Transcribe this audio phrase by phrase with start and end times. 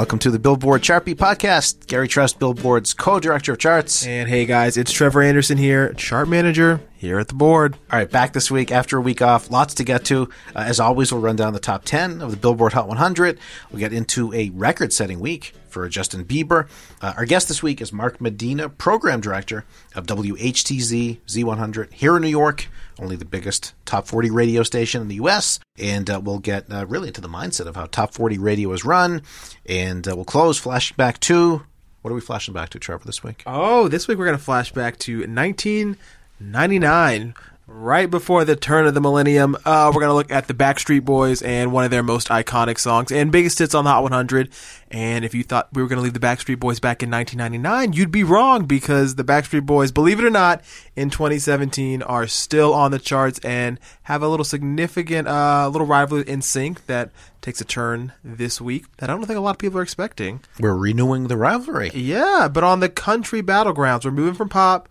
[0.00, 1.86] Welcome to the Billboard Chart Beat Podcast.
[1.86, 4.06] Gary Trust, Billboard's co-director of charts.
[4.06, 7.78] And hey guys, it's Trevor Anderson here, chart manager here at the board.
[7.90, 9.50] All right, back this week after a week off.
[9.50, 10.28] Lots to get to.
[10.54, 13.38] Uh, as always, we'll run down the top 10 of the Billboard Hot 100.
[13.70, 16.68] We'll get into a record setting week for Justin Bieber.
[17.00, 22.22] Uh, our guest this week is Mark Medina, program director of WHTZ Z100 here in
[22.22, 25.58] New York, only the biggest top 40 radio station in the U.S.
[25.78, 28.84] And uh, we'll get uh, really into the mindset of how top 40 radio is
[28.84, 29.22] run.
[29.64, 31.62] And uh, we'll close flashing back to.
[32.02, 33.42] What are we flashing back to, Trevor, this week?
[33.46, 35.26] Oh, this week we're going to flash back to
[36.40, 37.34] 1999,
[37.66, 39.54] right before the turn of the millennium.
[39.62, 42.78] Uh, we're going to look at the Backstreet Boys and one of their most iconic
[42.78, 44.48] songs and biggest hits on the Hot 100.
[44.90, 47.92] And if you thought we were going to leave the Backstreet Boys back in 1999,
[47.92, 50.62] you'd be wrong because the Backstreet Boys, believe it or not,
[50.96, 56.24] in 2017 are still on the charts and have a little significant, uh, little rivalry
[56.24, 57.10] NSYNC that
[57.42, 60.40] takes a turn this week that I don't think a lot of people are expecting.
[60.58, 61.90] We're renewing the rivalry.
[61.92, 64.88] Yeah, but on the country battlegrounds, we're moving from pop.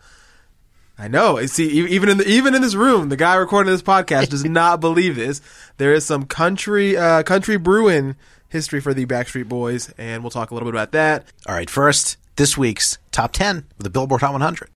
[1.00, 1.44] I know.
[1.46, 4.82] See, even in the, even in this room, the guy recording this podcast does not
[4.82, 5.42] believe this.
[5.78, 8.18] There is some country uh, country brewing
[8.50, 11.26] history for the Backstreet Boys, and we'll talk a little bit about that.
[11.48, 14.70] All right, first, this week's top 10 of the Billboard Hot 100.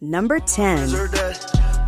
[0.00, 0.88] Number 10.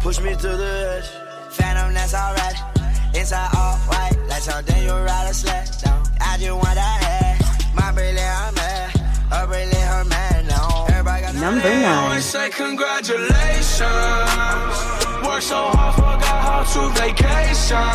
[0.00, 1.54] Push me to the edge.
[1.54, 2.69] Phantom, that's alright.
[3.14, 6.02] Inside all white, like something you ride a sled down.
[6.20, 7.74] I just want that head.
[7.74, 8.90] My brilliant, I'm mad.
[9.32, 10.46] Her brilliant, her man.
[10.46, 12.20] No, everybody got Number 9.
[12.20, 13.90] say congratulations.
[15.26, 17.90] Work so hard, forgot how to vacation.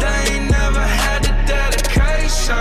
[0.00, 2.56] They ain't never had the dedication.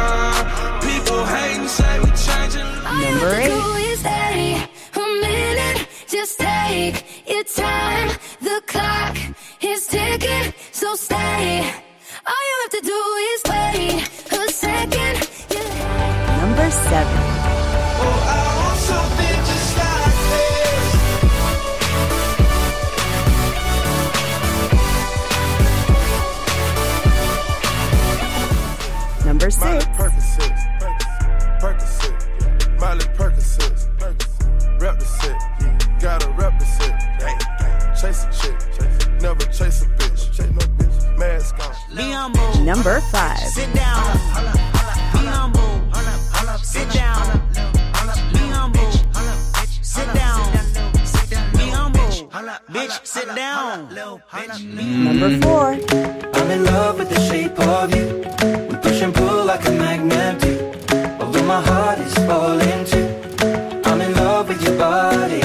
[0.88, 2.70] People hating, say we changing.
[3.02, 3.75] Number 8.
[10.98, 11.60] Stay.
[12.28, 13.00] All you have to do
[13.32, 14.00] is wait
[14.32, 15.16] a second.
[15.52, 16.42] Yeah.
[16.42, 17.08] Number 7.
[18.08, 19.38] I want something
[19.78, 20.06] like.
[29.26, 29.86] Number 6.
[29.98, 30.62] Percocets,
[31.60, 32.16] Percocet,
[32.80, 33.84] Miley Percocets,
[34.80, 35.38] rep the set,
[36.00, 36.96] gotta rep the set,
[38.00, 38.58] chase a chick,
[39.22, 39.95] never chase a
[41.96, 42.62] Be humble.
[42.62, 43.38] Number 5.
[43.40, 44.04] Sit down.
[45.14, 45.80] Be humble.
[46.62, 47.42] Sit down.
[48.34, 48.92] Be humble.
[49.82, 50.52] Sit down.
[51.54, 52.02] Be humble.
[52.70, 53.88] Bitch, sit down.
[55.06, 55.80] Number 4.
[56.34, 58.26] I'm in love with the shape of you.
[58.68, 60.54] We push and pull like a magnet do.
[61.22, 63.08] Although my heart is falling too.
[63.90, 65.42] I'm in love with your body.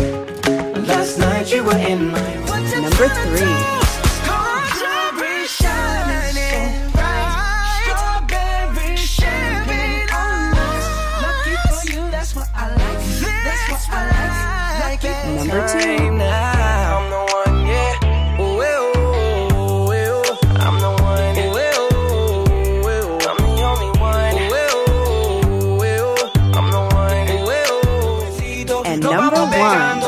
[0.88, 2.35] Last night you were in my
[2.75, 3.89] Number 3.
[15.52, 16.11] Eh, oh.
[28.91, 30.00] And Nos number vamos one.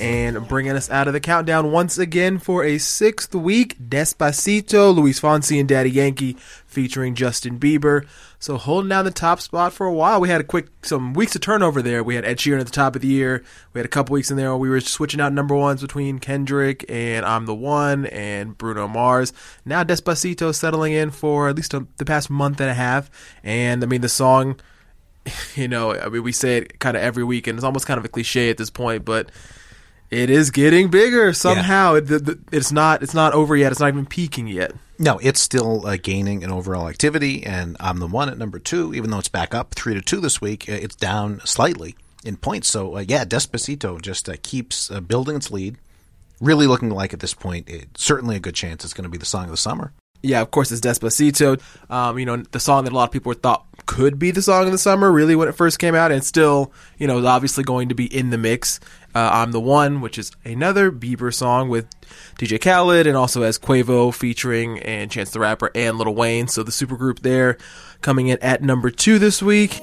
[0.00, 5.20] And bringing us out of the countdown once again for a sixth week, Despacito, Luis
[5.20, 8.04] Fonsi and Daddy Yankee featuring Justin Bieber.
[8.40, 10.20] So holding down the top spot for a while.
[10.20, 12.02] We had a quick some weeks of turnover there.
[12.02, 13.44] We had Ed Sheeran at the top of the year.
[13.72, 16.18] We had a couple weeks in there where we were switching out number ones between
[16.18, 19.32] Kendrick and I'm the One and Bruno Mars.
[19.64, 23.08] Now Despacito settling in for at least a, the past month and a half.
[23.44, 24.58] And I mean the song
[25.54, 27.98] you know, I mean, we say it kind of every week, and it's almost kind
[27.98, 29.30] of a cliche at this point, but
[30.10, 31.94] it is getting bigger somehow.
[31.94, 33.02] It, the, the, it's not.
[33.02, 33.70] It's not over yet.
[33.70, 34.72] It's not even peaking yet.
[34.98, 38.92] No, it's still uh, gaining in overall activity, and I'm the one at number two.
[38.94, 42.36] Even though it's back up three to two this week, uh, it's down slightly in
[42.36, 42.68] points.
[42.68, 45.76] So uh, yeah, Despacito just uh, keeps uh, building its lead.
[46.40, 49.18] Really looking like at this point, it's certainly a good chance it's going to be
[49.18, 49.92] the song of the summer.
[50.22, 51.60] Yeah, of course, it's Despacito.
[51.90, 54.66] Um, you know, the song that a lot of people thought could be the song
[54.66, 57.64] of the summer, really, when it first came out, and still, you know, is obviously
[57.64, 58.80] going to be in the mix.
[59.14, 61.88] Uh, I'm the One, which is another Bieber song with
[62.38, 66.48] DJ Khaled, and also has Quavo featuring and Chance the Rapper and Lil Wayne.
[66.48, 67.56] So the supergroup there
[68.02, 69.80] coming in at number two this week.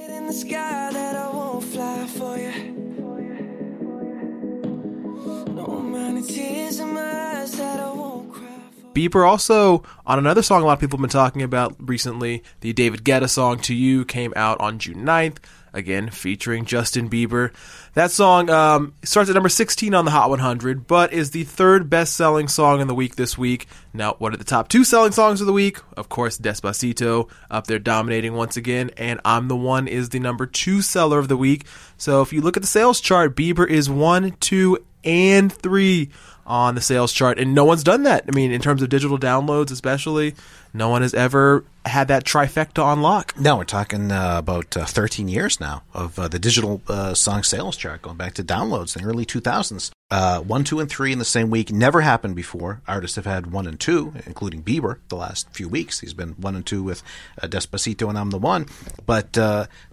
[8.98, 12.72] Bieber also on another song a lot of people have been talking about recently, the
[12.72, 15.36] David Guetta song "To You" came out on June 9th,
[15.72, 17.52] again featuring Justin Bieber.
[17.94, 21.88] That song um, starts at number 16 on the Hot 100, but is the third
[21.88, 23.68] best-selling song in the week this week.
[23.92, 25.78] Now, what are the top two selling songs of the week?
[25.96, 30.44] Of course, Despacito up there dominating once again, and I'm the One is the number
[30.44, 31.66] two seller of the week.
[31.96, 36.10] So if you look at the sales chart, Bieber is one, two, and three
[36.48, 38.24] on the sales chart, and no one's done that.
[38.26, 40.34] I mean, in terms of digital downloads, especially,
[40.72, 43.38] no one has ever had that trifecta on lock.
[43.38, 47.42] No, we're talking uh, about uh, 13 years now of uh, the digital uh, song
[47.42, 49.90] sales chart, going back to downloads in the early 2000s.
[50.10, 52.80] Uh, one, two, and three in the same week never happened before.
[52.88, 56.00] Artists have had one and two, including Bieber, the last few weeks.
[56.00, 57.02] He's been one and two with
[57.42, 58.66] uh, Despacito and I'm the One.
[59.04, 59.34] But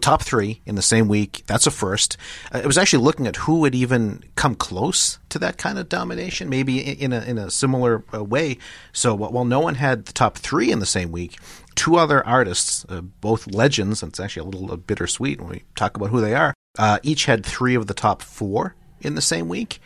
[0.00, 2.16] top three in the same week, that's a first.
[2.54, 6.48] It was actually looking at who had even come close to that kind of domination,
[6.48, 8.56] maybe in a, in a similar way.
[8.92, 11.38] So while no one had the top three in the same week,
[11.74, 15.64] two other artists, uh, both legends, and it's actually a little uh, bittersweet when we
[15.74, 19.22] talk about who they are, uh, each had three of the top four in the
[19.22, 19.80] same week.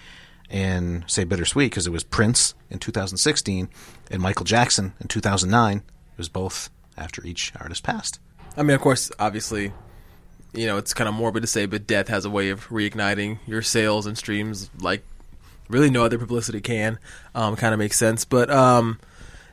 [0.53, 3.69] And say bittersweet because it was Prince in 2016
[4.11, 5.77] and Michael Jackson in 2009.
[5.77, 5.85] It
[6.19, 8.19] was both after each artist passed.
[8.57, 9.73] I mean, of course, obviously,
[10.53, 13.39] you know, it's kind of morbid to say, but death has a way of reigniting
[13.47, 15.05] your sales and streams like
[15.69, 16.99] really no other publicity can.
[17.35, 18.99] Um, kind of makes sense, but um,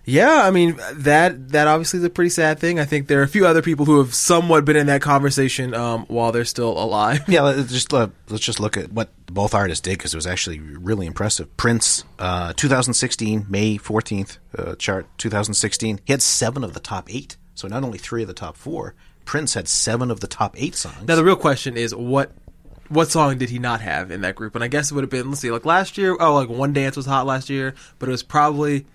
[0.08, 2.80] yeah, I mean that that obviously is a pretty sad thing.
[2.80, 5.74] I think there are a few other people who have somewhat been in that conversation
[5.74, 7.26] um, while they're still alive.
[7.28, 10.26] Yeah, let's just uh, let's just look at what both artists did because it was
[10.26, 11.56] actually really impressive.
[11.58, 16.00] Prince, uh, 2016, May 14th uh, chart, 2016.
[16.06, 17.36] He had seven of the top eight.
[17.54, 18.96] So not only three of the top four.
[19.26, 21.06] Prince had seven of the top eight songs.
[21.06, 22.32] Now the real question is what
[22.88, 24.56] what song did he not have in that group?
[24.56, 26.16] And I guess it would have been let's see, like last year.
[26.18, 28.86] Oh, like One Dance was hot last year, but it was probably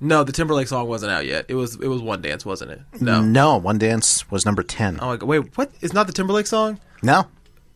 [0.00, 0.24] no.
[0.24, 1.46] The Timberlake song wasn't out yet.
[1.48, 2.80] It was it was One Dance, wasn't it?
[3.00, 3.20] No.
[3.22, 4.98] no, One Dance was number 10.
[5.00, 5.26] Oh my god!
[5.28, 5.70] Wait, what?
[5.80, 6.80] It's not the Timberlake song.
[7.02, 7.26] No,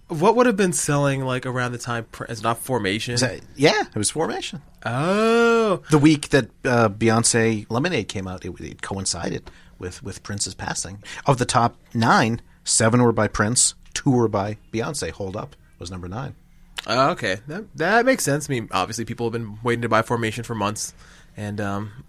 [0.09, 2.07] What would have been selling like around the time?
[2.29, 3.15] It's not Formation.
[3.15, 4.63] Is that- yeah, it was Formation.
[4.87, 10.55] oh, The week that uh, Beyonce Lemonade came out, it, it coincided with, with Prince's
[10.55, 11.03] passing.
[11.27, 15.11] Of the top nine, seven were by Prince, two were by Beyonce.
[15.11, 16.35] Hold Up was number nine.
[16.87, 17.39] Oh, okay.
[17.49, 18.49] That that makes sense.
[18.49, 20.95] I mean, obviously, people have been waiting to buy Formation for months,
[21.37, 22.05] and um,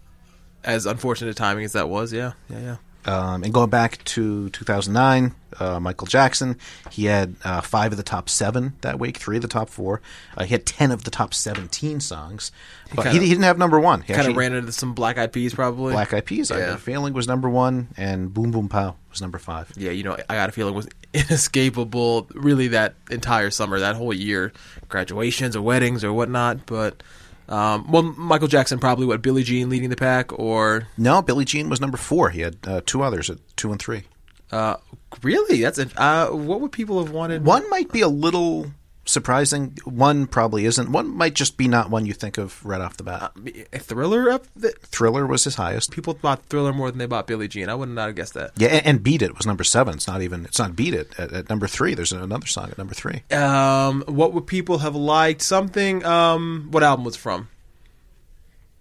[0.63, 2.75] as unfortunate timing as that was, yeah, yeah, yeah.
[3.05, 6.57] Um, and going back to 2009, uh, Michael Jackson,
[6.91, 10.01] he had uh, five of the top seven that week, three of the top four.
[10.37, 12.51] Uh, he had 10 of the top 17 songs.
[12.93, 14.01] But he, kinda- he didn't have number one.
[14.01, 15.93] He Kind of ran into some Black Eyed Peas, probably.
[15.93, 16.51] Black Eyed Peas.
[16.51, 16.57] Yeah.
[16.57, 16.75] Yeah.
[16.75, 19.71] Failing was number one, and Boom Boom Pow was number five.
[19.77, 22.27] yeah, you know, I got a feeling was inescapable.
[22.35, 24.51] Really, that entire summer, that whole year,
[24.89, 26.65] graduations or weddings or whatnot.
[26.65, 27.01] But
[27.49, 31.69] um, well, Michael Jackson probably what Billie Jean leading the pack, or No, Billie Jean
[31.69, 32.29] was number four.
[32.29, 34.03] He had uh, two others at two and three.
[34.51, 34.77] uh,
[35.23, 35.61] really?
[35.61, 37.43] That's a, uh, what would people have wanted?
[37.43, 38.71] One might be a little
[39.09, 39.77] surprising.
[39.85, 40.91] One probably isn't.
[40.91, 43.31] One might just be not one you think of right off the bat.
[43.73, 44.45] a thriller up.
[44.55, 45.91] The, Thriller was his highest.
[45.91, 47.69] people bought Thriller more than they bought Billie Jean.
[47.69, 48.51] I would not have guessed that.
[48.57, 49.95] Yeah, and, and Beat It was number seven.
[49.95, 50.45] It's not even.
[50.45, 51.93] It's not Beat It at, at number three.
[51.93, 53.23] There's another song at number three.
[53.31, 55.41] Um, what would people have liked?
[55.41, 56.05] Something.
[56.05, 57.49] Um, what album was it from?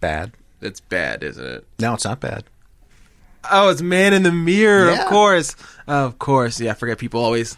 [0.00, 0.32] Bad.
[0.60, 1.66] It's bad, isn't it?
[1.78, 2.44] No, it's not bad.
[3.50, 5.02] Oh, it's Man in the Mirror, Yeah.
[5.02, 5.56] of course.
[5.86, 6.60] Of course.
[6.60, 7.56] Yeah, I forget people always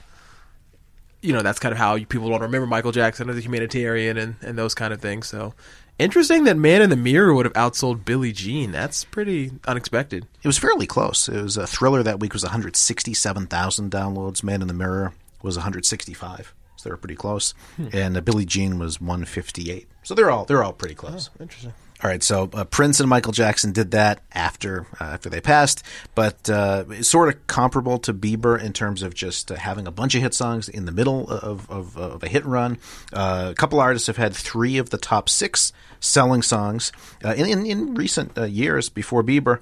[1.23, 4.37] you know, that's kind of how people don't remember Michael Jackson as a humanitarian and,
[4.43, 5.27] and those kind of things.
[5.29, 5.55] So
[5.99, 8.73] interesting that Man in the Mirror would have outsold Billie Jean.
[8.73, 10.27] That's pretty unexpected.
[10.43, 11.29] It was fairly close.
[11.29, 14.43] It was a thriller that week was 167,000 downloads.
[14.43, 15.13] Man in the Mirror
[15.43, 16.55] was 165.
[16.77, 17.53] So they were pretty close.
[17.93, 19.87] And uh, Billie Jean was 158.
[20.03, 21.29] So they're all they're all pretty close.
[21.39, 21.75] Interesting.
[22.03, 25.83] All right, so uh, Prince and Michael Jackson did that after uh, after they passed,
[26.15, 30.15] but uh, sort of comparable to Bieber in terms of just uh, having a bunch
[30.15, 32.79] of hit songs in the middle of, of, of a hit run.
[33.13, 36.91] Uh, a couple artists have had three of the top six selling songs
[37.23, 39.61] uh, in, in in recent years before Bieber.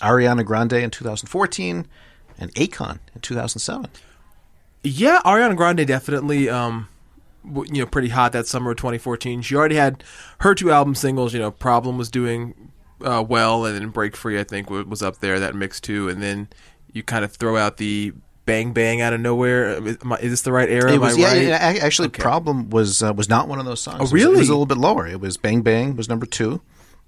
[0.00, 1.86] Ariana Grande in 2014
[2.38, 3.90] and Akon in 2007.
[4.82, 6.88] Yeah, Ariana Grande definitely, um,
[7.44, 9.42] you know, pretty hot that summer of 2014.
[9.42, 10.04] She already had
[10.40, 11.32] her two album singles.
[11.32, 12.72] You know, Problem was doing
[13.04, 16.08] uh, well, and then Break Free, I think, was up there that mix too.
[16.08, 16.48] And then
[16.92, 18.12] you kind of throw out the
[18.46, 19.76] Bang Bang out of nowhere.
[19.76, 19.86] Am
[20.20, 20.90] Is this the right era?
[20.90, 21.66] It Am was I yeah.
[21.68, 21.82] right?
[21.82, 22.22] Actually, Okay.
[22.22, 23.98] problem was uh, was not one of those songs.
[24.00, 25.06] Oh, It was- It was, a little bit lower.
[25.06, 26.60] It was Bang Bang was number two.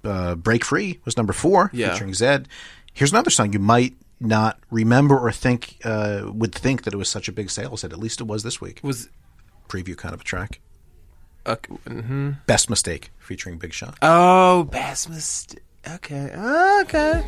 [0.05, 1.93] Uh, Break Free was number four, Yeah.
[1.93, 2.47] featuring Zedd.
[2.93, 7.09] Here's another song you might not remember or think uh, would think that it was
[7.09, 7.93] such a big sales hit.
[7.93, 8.81] At least it was this week.
[8.83, 9.09] Was
[9.73, 10.61] Preview kind of a track.
[11.47, 12.37] okay, mhm.
[12.47, 13.95] Best Mistake featuring Big Sean.
[14.03, 15.63] oh, best mistake.
[15.89, 16.31] Okay,
[16.83, 17.23] okay.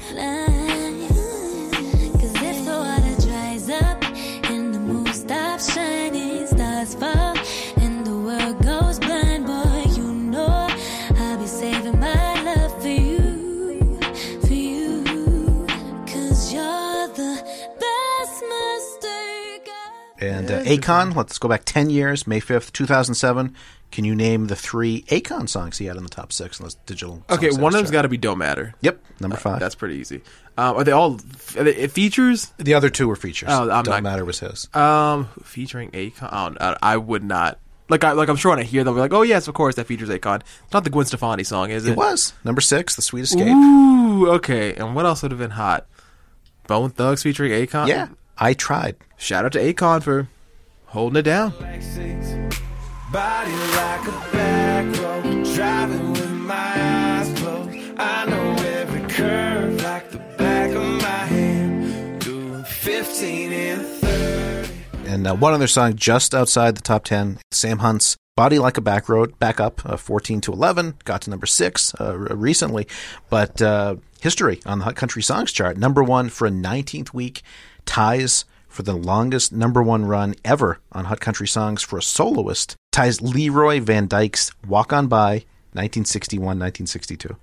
[20.80, 23.54] Akon, let's go back 10 years, May 5th, 2007.
[23.92, 26.74] Can you name the three Akon songs he had in the top six on this
[26.86, 27.22] digital?
[27.30, 28.74] Okay, one of them's got to be Don't Matter.
[28.80, 29.60] Yep, number five.
[29.60, 30.20] That's pretty easy.
[30.58, 31.14] Um, are they all
[31.56, 32.52] are they features?
[32.56, 33.50] the other two were features.
[33.52, 34.68] Oh, I'm Don't not- Matter was his.
[34.74, 36.28] Um, featuring Akon.
[36.32, 37.58] I, don't- I, I would not.
[37.88, 39.54] Like I like I'm sure when I hear them, I'll be like, oh yes, of
[39.54, 40.40] course that features Akon.
[40.64, 41.92] It's not the Gwen Stefani song, is it?
[41.92, 43.46] It was number six, The Sweet Escape.
[43.46, 44.74] Ooh, okay.
[44.74, 45.86] And what else would have been hot?
[46.66, 47.86] Bone Thugs featuring Akon.
[47.88, 48.96] Yeah, I tried.
[49.18, 50.28] Shout out to Akon for
[50.94, 51.50] holding it down.
[53.10, 57.76] Body like a back road, driving with my eyes closed.
[57.98, 62.20] I know every curve like the back of my hand.
[62.20, 64.72] Doing 15 and 30.
[65.06, 68.80] And uh, one other song just outside the top 10, Sam Hunt's Body Like a
[68.80, 72.86] Back Road, back up uh, 14 to 11, got to number six uh, recently.
[73.30, 77.42] But uh, history on the Hot Country Songs chart, number one for a 19th week,
[77.84, 82.74] ties for the longest number one run ever on Hot Country Songs for a soloist,
[82.90, 87.36] ties Leroy Van Dyke's Walk On By, 1961 1962.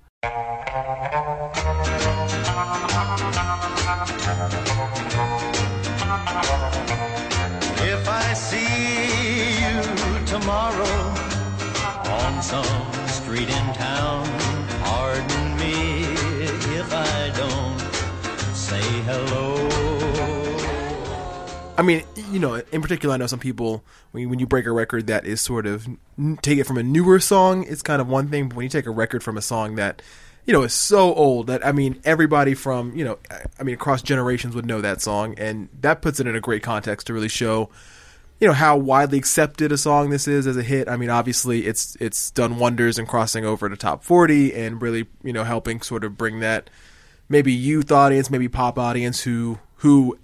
[21.78, 24.66] I mean, you know, in particular, I know some people when you, when you break
[24.66, 25.88] a record that is sort of
[26.42, 28.48] take it from a newer song, it's kind of one thing.
[28.48, 30.02] But when you take a record from a song that
[30.44, 33.18] you know is so old that I mean, everybody from you know,
[33.58, 36.62] I- mean, across generations would know that song, and that puts it in a great
[36.62, 37.70] context to really show.
[38.38, 40.88] You know how widely accepted a song this is as a hit.
[40.88, 45.06] I mean, obviously, it's it's done wonders in crossing over to top forty and really,
[45.22, 46.68] you know, helping sort of bring that
[47.28, 50.18] maybe youth audience, maybe pop audience who who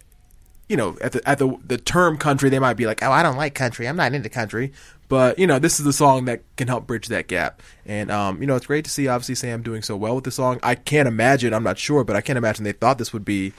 [0.69, 3.23] you know, at the at the the term country, they might be like, "Oh, I
[3.23, 3.89] don't like country.
[3.89, 4.73] I'm not into country."
[5.09, 7.63] But you know, this is the song that can help bridge that gap.
[7.87, 10.31] And um, you know, it's great to see obviously Sam doing so well with the
[10.31, 10.61] song.
[10.63, 11.55] I can't imagine.
[11.55, 13.55] I'm not sure, but I can't imagine they thought this would be,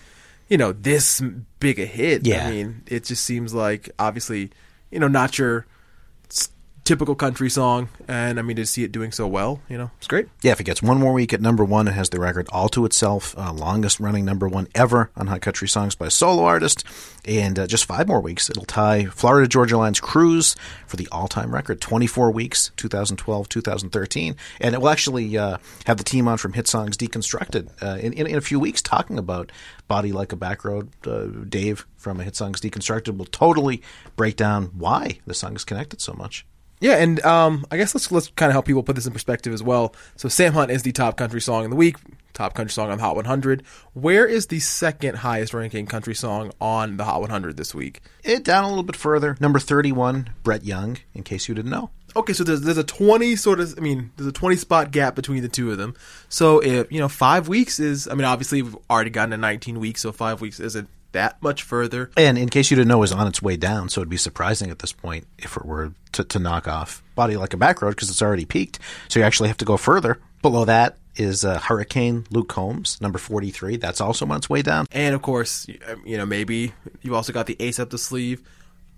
[0.48, 1.22] you know, this
[1.60, 2.28] big a hit.
[2.28, 2.48] Yeah.
[2.48, 4.52] I mean, it just seems like obviously,
[4.92, 5.66] you know, not your
[6.90, 7.88] typical country song.
[8.08, 10.28] And I mean, to see it doing so well, you know, it's great.
[10.42, 12.68] Yeah, if it gets one more week at number one, it has the record all
[12.70, 16.46] to itself, uh, longest running number one ever on Hot Country Songs by a solo
[16.46, 16.84] artist.
[17.26, 20.56] And uh, just five more weeks, it'll tie Florida Georgia Line's Cruise
[20.88, 24.36] for the all time record 24 weeks, 2012, 2013.
[24.60, 28.14] And it will actually uh, have the team on from Hit Songs Deconstructed uh, in,
[28.14, 29.52] in, in a few weeks talking about
[29.88, 30.90] Body Like a Back Road.
[31.06, 33.84] Uh, Dave from Hit Songs Deconstructed will totally
[34.16, 36.48] break down why the song is connected so much.
[36.80, 39.54] Yeah, and um, I guess let's let's kind of help people put this in perspective
[39.54, 39.94] as well.
[40.16, 41.98] So Sam Hunt is the top country song in the week,
[42.34, 43.64] top country song on the Hot 100.
[43.94, 48.02] Where is the second highest ranking country song on the Hot 100 this week?
[48.24, 49.36] It down a little bit further.
[49.42, 51.90] Number 31, Brett Young, in case you didn't know.
[52.16, 55.14] Okay, so there's there's a twenty sort of I mean there's a twenty spot gap
[55.16, 55.94] between the two of them.
[56.28, 59.80] So if you know five weeks is I mean obviously we've already gotten to nineteen
[59.80, 62.12] weeks, so five weeks isn't that much further.
[62.18, 64.18] And in case you didn't know, it was on its way down, so it'd be
[64.18, 67.82] surprising at this point if it were to, to knock off Body Like a Back
[67.82, 68.80] Road because it's already peaked.
[69.08, 70.20] So you actually have to go further.
[70.42, 73.78] Below that is uh, Hurricane Luke Combs, number 43.
[73.78, 74.86] That's also on its way down.
[74.92, 78.42] And of course, um, you know maybe you also got the Ace up the sleeve.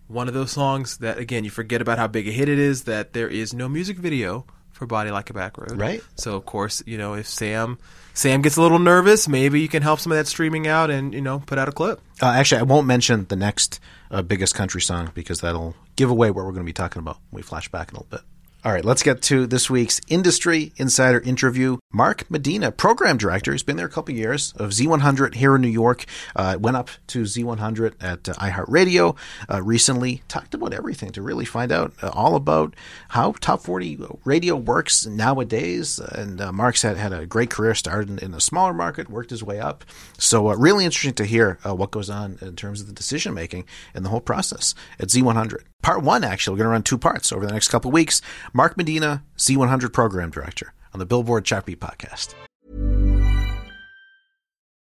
[0.08, 2.84] One of those songs that again you forget about how big a hit it is.
[2.84, 5.80] That there is no music video for Body Like a Back Road.
[5.80, 6.04] Right.
[6.16, 7.80] So of course you know if Sam
[8.14, 11.14] Sam gets a little nervous, maybe you can help some of that streaming out and
[11.14, 12.02] you know put out a clip.
[12.22, 16.30] Uh, actually, I won't mention the next uh, biggest country song because that'll give away
[16.32, 18.22] what we're going to be talking about when we flash back in a little bit.
[18.64, 21.78] All right, let's get to this week's Industry Insider interview.
[21.92, 25.68] Mark Medina, program director, he's been there a couple years of Z100 here in New
[25.68, 26.06] York.
[26.36, 29.18] Uh, went up to Z100 at uh, iHeartRadio
[29.52, 30.22] uh, recently.
[30.28, 32.76] Talked about everything to really find out uh, all about
[33.10, 35.98] how top 40 radio works nowadays.
[35.98, 39.32] And uh, Mark's had, had a great career, started in, in a smaller market, worked
[39.32, 39.84] his way up.
[40.20, 43.34] So, uh, really interesting to hear uh, what goes on in terms of the decision
[43.34, 43.66] making
[43.96, 45.64] and the whole process at Z100.
[45.82, 48.22] Part one, actually, we're going to run two parts over the next couple of weeks.
[48.54, 52.36] Mark Medina, Z100 Program Director on the Billboard Chart Beat podcast.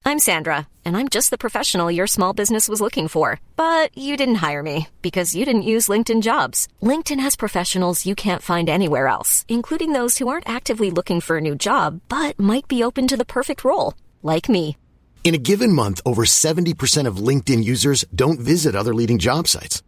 [0.04, 3.40] I'm Sandra, and I'm just the professional your small business was looking for.
[3.56, 6.66] But you didn't hire me because you didn't use LinkedIn jobs.
[6.82, 11.36] LinkedIn has professionals you can't find anywhere else, including those who aren't actively looking for
[11.36, 14.76] a new job but might be open to the perfect role, like me.
[15.24, 19.82] In a given month, over 70% of LinkedIn users don't visit other leading job sites.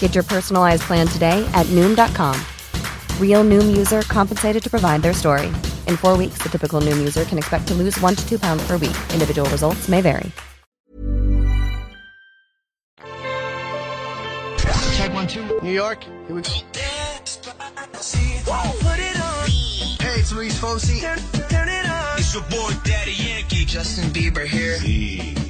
[0.00, 2.34] Get your personalized plan today at Noom.com.
[3.20, 5.46] Real Noom user compensated to provide their story.
[5.86, 8.66] In four weeks, the typical Noom user can expect to lose one to two pounds
[8.66, 8.96] per week.
[9.12, 10.32] Individual results may vary.
[14.96, 15.60] Check one, two.
[15.62, 16.50] New York, here we go.
[20.00, 21.00] Hey, it's Luis Fonsi.
[21.00, 22.18] Turn, turn it on.
[22.18, 23.64] It's your boy, Daddy Yankee.
[23.64, 24.78] Justin Bieber here.
[24.78, 25.47] 100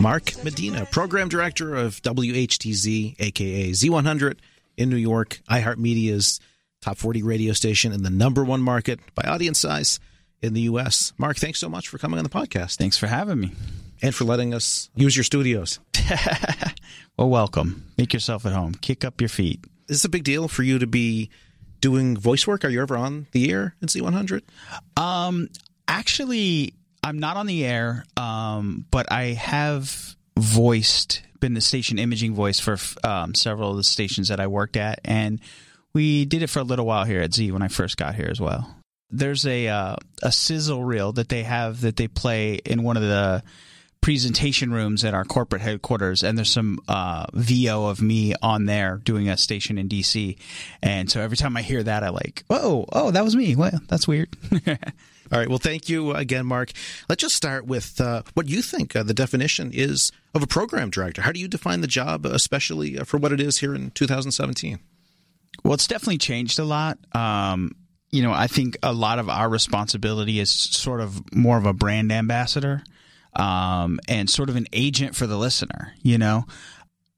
[0.00, 4.38] Mark Medina, Program Director of WHTZ, aka Z100
[4.76, 6.40] in New York, iHeartMedia's
[6.80, 10.00] top 40 radio station in the number one market by audience size
[10.42, 11.12] in the U.S.
[11.18, 12.76] Mark, thanks so much for coming on the podcast.
[12.76, 13.52] Thanks for having me.
[14.02, 15.78] And for letting us use your studios.
[17.18, 17.82] Well, welcome.
[17.96, 18.74] Make yourself at home.
[18.74, 19.64] Kick up your feet.
[19.88, 21.30] Is this a big deal for you to be
[21.80, 22.62] doing voice work?
[22.62, 24.42] Are you ever on the air at Z100?
[24.98, 25.48] Um,
[25.88, 32.34] actually, I'm not on the air, um, but I have voiced, been the station imaging
[32.34, 35.40] voice for um, several of the stations that I worked at, and
[35.92, 38.28] we did it for a little while here at Z when I first got here
[38.30, 38.74] as well.
[39.10, 43.02] There's a uh, a sizzle reel that they have that they play in one of
[43.02, 43.42] the
[44.00, 49.00] presentation rooms at our corporate headquarters and there's some uh, VO of me on there
[49.02, 50.36] doing a station in DC
[50.82, 53.56] and so every time I hear that I like oh oh that was me.
[53.56, 54.28] Well that's weird
[55.32, 55.48] All right.
[55.48, 56.72] Well, thank you again, Mark.
[57.08, 60.90] Let's just start with uh, what you think uh, the definition is of a program
[60.90, 61.22] director.
[61.22, 64.78] How do you define the job, especially uh, for what it is here in 2017?
[65.64, 66.98] Well, it's definitely changed a lot.
[67.12, 67.74] Um,
[68.10, 71.72] you know, I think a lot of our responsibility is sort of more of a
[71.72, 72.84] brand ambassador
[73.34, 75.92] um, and sort of an agent for the listener.
[76.02, 76.46] You know,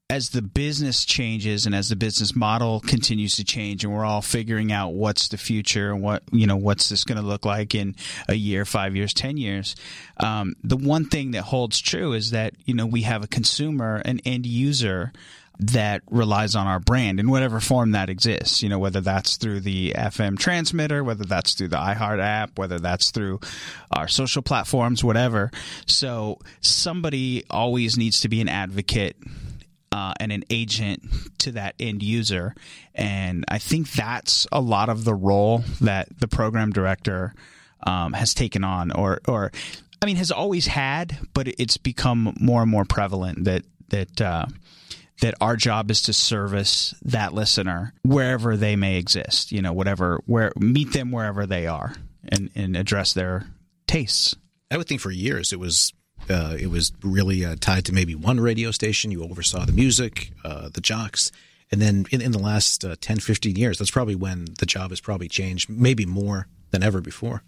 [0.09, 4.23] as the business changes and as the business model continues to change, and we're all
[4.23, 7.75] figuring out what's the future and what you know what's this going to look like
[7.75, 7.95] in
[8.27, 9.75] a year, five years, ten years.
[10.17, 14.01] Um, the one thing that holds true is that you know we have a consumer,
[14.03, 15.13] an end user
[15.59, 18.63] that relies on our brand in whatever form that exists.
[18.63, 22.79] You know, whether that's through the FM transmitter, whether that's through the iHeart app, whether
[22.79, 23.41] that's through
[23.91, 25.51] our social platforms, whatever.
[25.85, 29.15] So somebody always needs to be an advocate.
[29.91, 31.01] Uh, and an agent
[31.39, 32.53] to that end user.
[32.93, 37.33] And I think that's a lot of the role that the program director
[37.87, 39.51] um, has taken on, or, or,
[39.99, 44.45] I mean, has always had, but it's become more and more prevalent that, that, uh,
[45.21, 50.21] that our job is to service that listener wherever they may exist, you know, whatever,
[50.27, 51.95] where meet them wherever they are
[52.27, 53.47] and, and address their
[53.87, 54.35] tastes.
[54.69, 55.93] I would think for years it was
[56.29, 59.11] uh, it was really uh, tied to maybe one radio station.
[59.11, 61.31] You oversaw the music, uh, the jocks.
[61.71, 64.89] And then in, in the last uh, 10, 15 years, that's probably when the job
[64.89, 67.43] has probably changed, maybe more than ever before.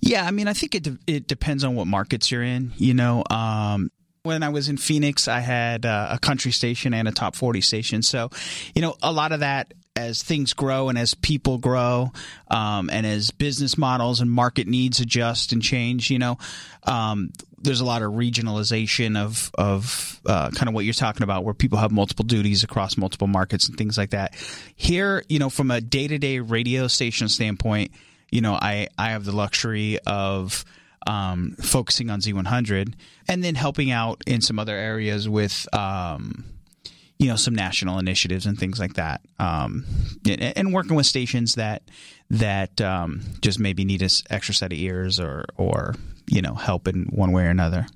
[0.00, 2.72] Yeah, I mean, I think it de- it depends on what markets you're in.
[2.76, 3.90] You know, um,
[4.22, 7.60] when I was in Phoenix, I had uh, a country station and a top 40
[7.60, 8.02] station.
[8.02, 8.30] So,
[8.74, 12.12] you know, a lot of that as things grow and as people grow
[12.50, 16.38] um, and as business models and market needs adjust and change, you know,
[16.84, 21.44] um, there's a lot of regionalization of of uh, kind of what you're talking about,
[21.44, 24.34] where people have multiple duties across multiple markets and things like that.
[24.76, 27.90] Here, you know, from a day to day radio station standpoint,
[28.30, 30.64] you know, I I have the luxury of
[31.06, 32.94] um, focusing on Z100
[33.28, 35.66] and then helping out in some other areas with.
[35.74, 36.44] Um,
[37.18, 39.84] you know some national initiatives and things like that, um,
[40.26, 41.82] and, and working with stations that
[42.30, 45.94] that um, just maybe need an extra set of ears or or
[46.26, 47.86] you know help in one way or another.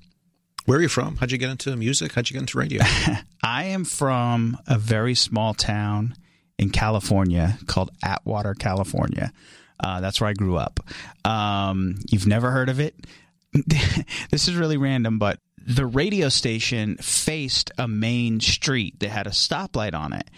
[0.65, 1.17] Where are you from?
[1.17, 2.13] How'd you get into music?
[2.13, 2.83] How'd you get into radio?
[3.43, 6.15] I am from a very small town
[6.59, 9.31] in California called Atwater, California.
[9.79, 10.79] Uh, that's where I grew up.
[11.23, 12.95] Um, you've never heard of it?
[13.53, 19.31] this is really random, but the radio station faced a main street that had a
[19.31, 20.29] stoplight on it.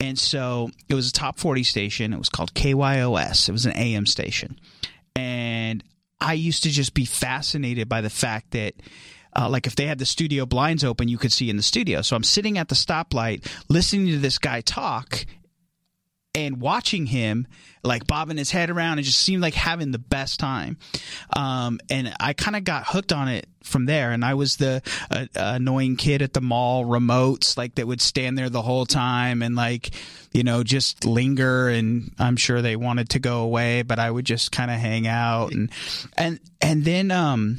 [0.00, 2.12] And so it was a top 40 station.
[2.12, 3.48] It was called KYOS.
[3.48, 4.58] It was an AM station.
[5.16, 5.82] And
[6.20, 8.74] I used to just be fascinated by the fact that
[9.36, 12.02] uh, like if they had the studio blinds open, you could see in the studio.
[12.02, 15.26] So I'm sitting at the stoplight listening to this guy talk
[16.34, 17.46] and watching him
[17.82, 20.76] like bobbing his head around and just seemed like having the best time.
[21.34, 24.12] Um, and I kind of got hooked on it from there.
[24.12, 28.36] And I was the uh, annoying kid at the mall remotes, like that would stand
[28.36, 29.90] there the whole time and like,
[30.32, 31.68] you know, just linger.
[31.68, 35.06] And I'm sure they wanted to go away, but I would just kind of hang
[35.06, 35.70] out and,
[36.16, 37.58] and, and then, um,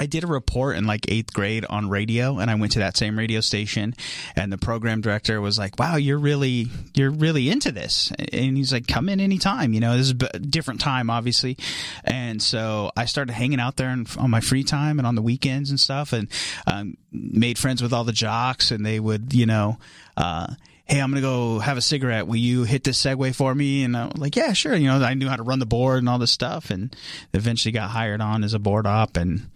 [0.00, 2.96] I did a report in like eighth grade on radio, and I went to that
[2.96, 3.94] same radio station,
[4.34, 8.72] and the program director was like, "Wow, you're really you're really into this," and he's
[8.72, 11.58] like, "Come in anytime." You know, this is a different time, obviously,
[12.02, 15.68] and so I started hanging out there on my free time and on the weekends
[15.68, 16.28] and stuff, and
[16.66, 19.78] um, made friends with all the jocks, and they would, you know.
[20.16, 20.54] Uh,
[20.86, 22.26] hey, I'm gonna go have a cigarette.
[22.26, 23.84] Will you hit this segue for me?
[23.84, 24.74] And I'm like, yeah, sure.
[24.74, 26.96] You know, I knew how to run the board and all this stuff, and
[27.34, 29.46] eventually got hired on as a board op and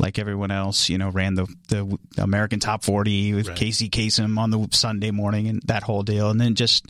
[0.00, 3.56] like everyone else, you know, ran the the American Top 40 with right.
[3.56, 6.86] Casey Kasem on the Sunday morning and that whole deal, and then just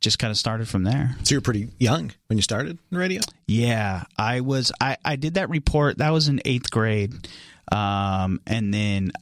[0.00, 1.14] just kind of started from there.
[1.22, 3.20] So you're pretty young when you started in radio.
[3.46, 4.72] Yeah, I was.
[4.80, 5.98] I I did that report.
[5.98, 7.28] That was in eighth grade,
[7.70, 9.12] um, and then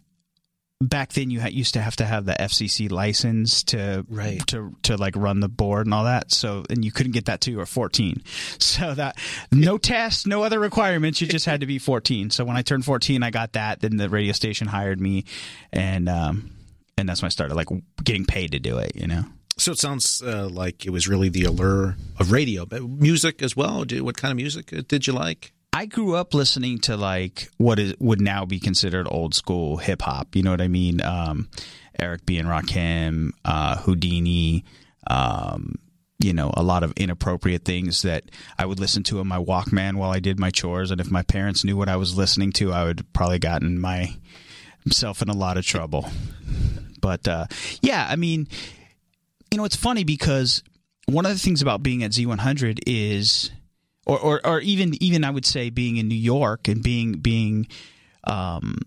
[0.80, 4.44] back then you used to have to have the FCC license to right.
[4.48, 6.32] to to like run the board and all that.
[6.32, 8.22] So and you couldn't get that till you were 14.
[8.58, 9.16] So that
[9.52, 11.20] no test, no other requirements.
[11.20, 12.30] You just had to be 14.
[12.30, 13.80] So when I turned 14, I got that.
[13.80, 15.24] Then the radio station hired me,
[15.72, 16.50] and um,
[16.98, 17.68] and that's when I started like
[18.02, 18.96] getting paid to do it.
[18.96, 19.24] You know.
[19.56, 23.56] So it sounds uh, like it was really the allure of radio, but music as
[23.56, 23.84] well.
[23.84, 25.52] Did, What kind of music uh, did you like?
[25.74, 30.02] I grew up listening to like what is would now be considered old school hip
[30.02, 30.36] hop.
[30.36, 31.02] You know what I mean?
[31.02, 31.48] Um,
[31.98, 34.62] Eric B and Rakim, uh, Whodini,
[35.08, 35.74] um,
[36.20, 39.96] you know, a lot of inappropriate things that I would listen to in my Walkman
[39.96, 40.92] while I did my chores.
[40.92, 45.22] And if my parents knew what I was listening to, I would probably gotten myself
[45.22, 46.08] in a lot of trouble.
[47.00, 47.46] But uh,
[47.82, 48.46] yeah, I mean,
[49.50, 50.62] you know, it's funny because
[51.06, 53.50] one of the things about being at Z100 is
[54.06, 57.66] or, or, or even even I would say being in New York and being being
[58.24, 58.78] um,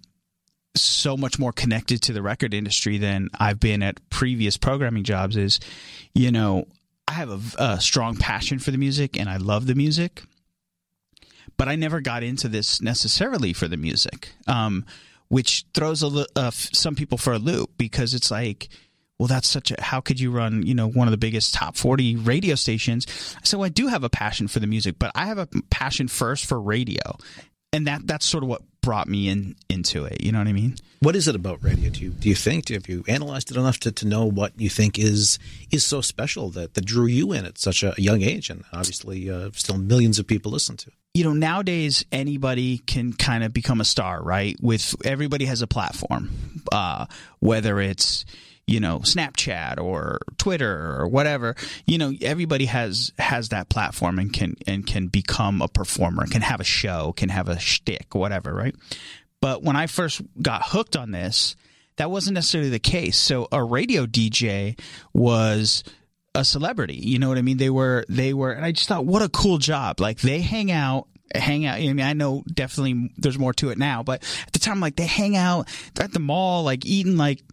[0.75, 5.37] so much more connected to the record industry than I've been at previous programming jobs
[5.37, 5.59] is,
[6.13, 6.67] you know,
[7.07, 10.23] I have a, a strong passion for the music and I love the music,
[11.57, 14.85] but I never got into this necessarily for the music, um,
[15.29, 18.69] which throws a, uh, some people for a loop because it's like
[19.19, 21.75] well, that's such a, how could you run, you know, one of the biggest top
[21.75, 23.07] 40 radio stations?
[23.43, 26.45] So I do have a passion for the music, but I have a passion first
[26.45, 27.17] for radio.
[27.73, 30.23] And that, that's sort of what brought me in into it.
[30.23, 30.75] You know what I mean?
[30.99, 31.89] What is it about radio?
[31.89, 34.69] Do you, do you think, have you analyzed it enough to, to know what you
[34.69, 35.39] think is,
[35.71, 38.49] is so special that, that drew you in at such a young age?
[38.49, 43.43] And obviously, uh, still millions of people listen to you know nowadays anybody can kind
[43.43, 46.29] of become a star right with everybody has a platform
[46.71, 47.07] uh,
[47.39, 48.23] whether it's
[48.67, 54.31] you know Snapchat or Twitter or whatever you know everybody has has that platform and
[54.31, 58.53] can and can become a performer can have a show can have a shtick whatever
[58.53, 58.75] right?
[59.39, 61.55] But when I first got hooked on this
[61.95, 63.17] that wasn't necessarily the case.
[63.17, 64.79] So a radio DJ
[65.13, 65.83] was
[66.35, 67.57] a celebrity you know what I mean?
[67.57, 69.99] They were they were and I just thought what a cool job.
[69.99, 71.75] Like they hang out hang out.
[71.75, 74.95] I mean, I know definitely there's more to it now, but at the time, like
[74.95, 77.43] they hang out they're at the mall, like eating like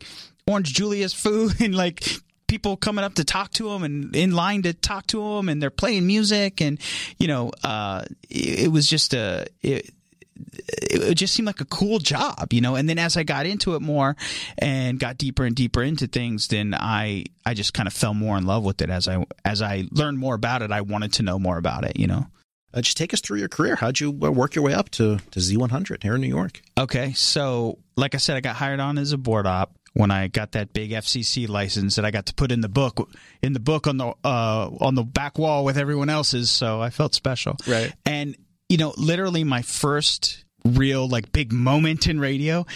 [0.46, 2.07] Orange Julius food and like
[2.46, 5.62] people coming up to talk to him and in line to talk to him and
[5.62, 6.78] they're playing music and
[7.18, 9.90] you know uh it, it was just a it,
[10.37, 12.74] it just seemed like a cool job, you know.
[12.74, 14.16] And then as I got into it more
[14.59, 18.37] and got deeper and deeper into things, then I I just kind of fell more
[18.37, 20.72] in love with it as I as I learned more about it.
[20.72, 22.26] I wanted to know more about it, you know.
[22.72, 23.76] Uh, just take us through your career.
[23.76, 26.61] How'd you uh, work your way up to, to Z100 here in New York?
[26.76, 30.28] Okay, so like I said, I got hired on as a board op when I
[30.28, 33.11] got that big FCC license that I got to put in the book
[33.42, 36.50] in the book on the uh, on the back wall with everyone else's.
[36.50, 37.92] So I felt special, Right.
[38.04, 38.37] And
[38.68, 42.66] you know, literally my first real like big moment in radio.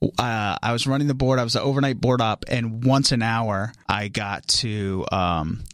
[0.00, 1.40] Uh, I was running the board.
[1.40, 5.64] I was an overnight board op, and once an hour, I got to um,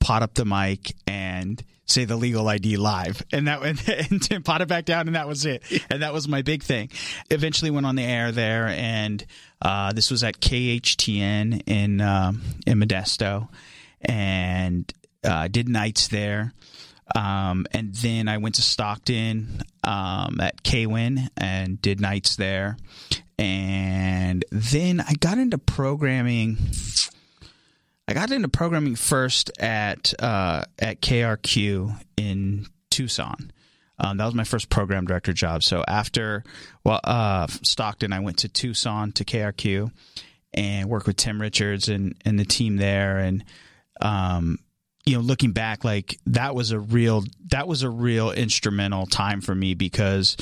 [0.00, 3.62] pot up the mic and say the legal ID live, and that
[4.10, 5.62] and, and pot it back down, and that was it.
[5.90, 6.90] And that was my big thing.
[7.30, 9.24] Eventually, went on the air there, and
[9.64, 13.48] uh, this was at KHTN in um, in Modesto,
[14.02, 14.92] and
[15.24, 16.52] uh, did nights there.
[17.14, 22.76] Um, and then I went to Stockton um, at KWIN and did nights there.
[23.38, 26.56] And then I got into programming.
[28.06, 33.50] I got into programming first at uh, at KRQ in Tucson.
[33.98, 35.62] Um, that was my first program director job.
[35.62, 36.44] So after
[36.84, 39.90] well uh, Stockton, I went to Tucson to KRQ
[40.52, 43.18] and worked with Tim Richards and, and the team there.
[43.18, 43.44] And
[44.00, 44.58] um,
[45.06, 49.40] you know, looking back, like that was a real that was a real instrumental time
[49.40, 50.36] for me because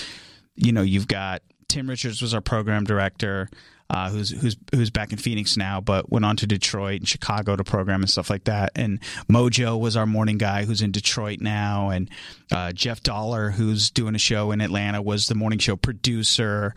[0.54, 3.48] you know you've got Tim Richards was our program director.
[3.92, 7.56] Uh, who's who's who's back in Phoenix now, but went on to Detroit and Chicago
[7.56, 8.72] to program and stuff like that.
[8.74, 9.00] And
[9.30, 12.08] Mojo was our morning guy, who's in Detroit now, and
[12.50, 16.72] uh, Jeff Dollar, who's doing a show in Atlanta, was the morning show producer.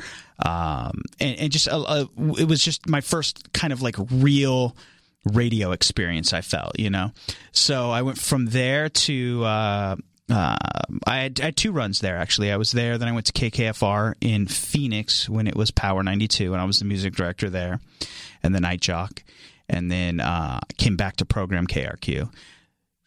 [0.46, 2.02] Um, and, and just a, a,
[2.38, 4.76] it was just my first kind of like real
[5.24, 6.34] radio experience.
[6.34, 7.14] I felt, you know.
[7.54, 9.46] So I went from there to.
[10.30, 10.56] Uh,
[11.06, 12.52] I, had, I had two runs there actually.
[12.52, 16.52] I was there, then I went to KKFR in Phoenix when it was Power 92,
[16.52, 17.80] and I was the music director there
[18.42, 19.24] and the night jock.
[19.68, 22.32] And then uh, came back to program KRQ.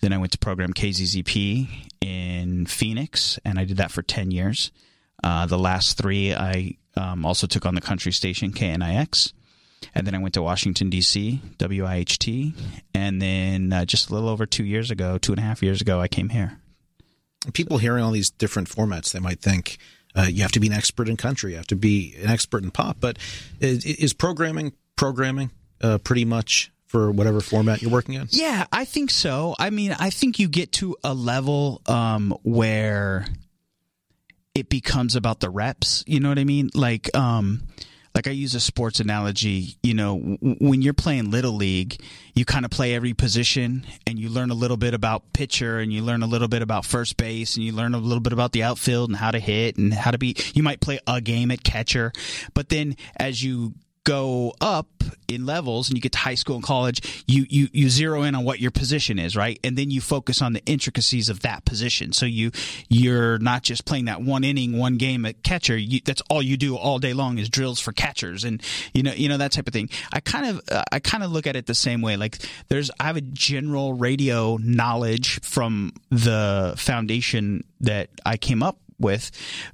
[0.01, 1.69] Then I went to program KZZP
[2.01, 4.71] in Phoenix, and I did that for 10 years.
[5.23, 9.33] Uh, the last three, I um, also took on the country station KNIX.
[9.95, 12.55] And then I went to Washington, D.C., WIHT.
[12.95, 15.81] And then uh, just a little over two years ago, two and a half years
[15.81, 16.59] ago, I came here.
[17.53, 19.79] People hearing all these different formats, they might think
[20.15, 22.63] uh, you have to be an expert in country, you have to be an expert
[22.65, 22.99] in pop.
[23.01, 23.19] But
[23.61, 28.27] is, is programming programming uh, pretty much for whatever format you're working in?
[28.31, 29.55] Yeah, I think so.
[29.59, 33.27] I mean, I think you get to a level um, where
[34.55, 36.03] it becomes about the reps.
[36.07, 36.71] You know what I mean?
[36.75, 37.63] Like, um,
[38.19, 39.77] like I use a sports analogy.
[39.81, 42.03] You know, when you're playing little league,
[42.35, 45.93] you kind of play every position, and you learn a little bit about pitcher, and
[45.93, 48.51] you learn a little bit about first base, and you learn a little bit about
[48.51, 50.35] the outfield and how to hit and how to be.
[50.53, 52.13] You might play a game at catcher,
[52.55, 53.75] but then as you
[54.09, 54.89] go up
[55.29, 58.35] in levels and you get to high school and college, you, you, you zero in
[58.35, 59.61] on what your position is, right?
[59.63, 62.15] And then you focus on the intricacies of that position.
[62.15, 62.51] So you,
[62.89, 65.77] you're not just playing that one inning, one game at catcher.
[65.77, 68.63] You, that's all you do all day long is drills for catchers and,
[68.95, 69.91] you know, you know, that type of thing.
[70.11, 72.17] I kind of, uh, I kind of look at it the same way.
[72.17, 78.79] Like there's, I have a general radio knowledge from the foundation that I came up
[78.99, 79.31] with,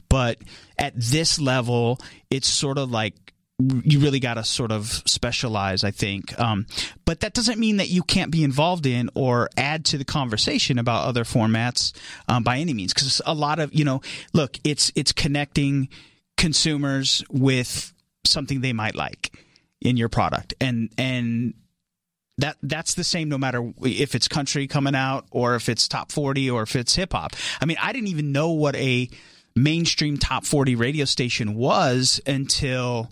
[0.08, 0.38] but
[0.76, 3.14] at this level, it's sort of like
[3.60, 6.38] you really got to sort of specialize, I think.
[6.40, 6.66] Um,
[7.04, 10.78] but that doesn't mean that you can't be involved in or add to the conversation
[10.78, 11.92] about other formats
[12.28, 12.92] um, by any means.
[12.92, 14.00] Because a lot of you know,
[14.32, 15.88] look, it's it's connecting
[16.36, 17.92] consumers with
[18.24, 19.38] something they might like
[19.80, 21.54] in your product, and and
[22.38, 26.10] that that's the same no matter if it's country coming out or if it's top
[26.10, 27.34] 40 or if it's hip hop.
[27.60, 29.08] I mean, I didn't even know what a
[29.54, 33.08] mainstream top 40 radio station was until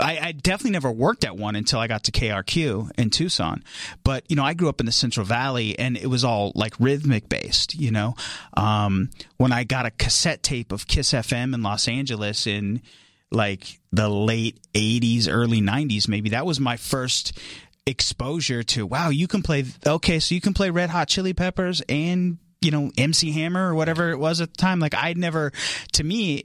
[0.00, 3.62] I, I, definitely never worked at one until I got to KRQ in Tucson.
[4.04, 6.74] But, you know, I grew up in the Central Valley and it was all like
[6.78, 8.14] rhythmic based, you know.
[8.56, 12.82] Um, when I got a cassette tape of Kiss FM in Los Angeles in
[13.30, 17.38] like the late 80s, early 90s, maybe that was my first
[17.86, 21.82] exposure to, wow, you can play, okay, so you can play Red Hot Chili Peppers
[21.88, 24.80] and you know MC Hammer or whatever it was at the time.
[24.80, 25.52] Like I'd never,
[25.92, 26.44] to me,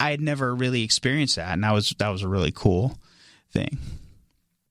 [0.00, 2.98] I, would never really experienced that, and that was that was a really cool
[3.52, 3.78] thing.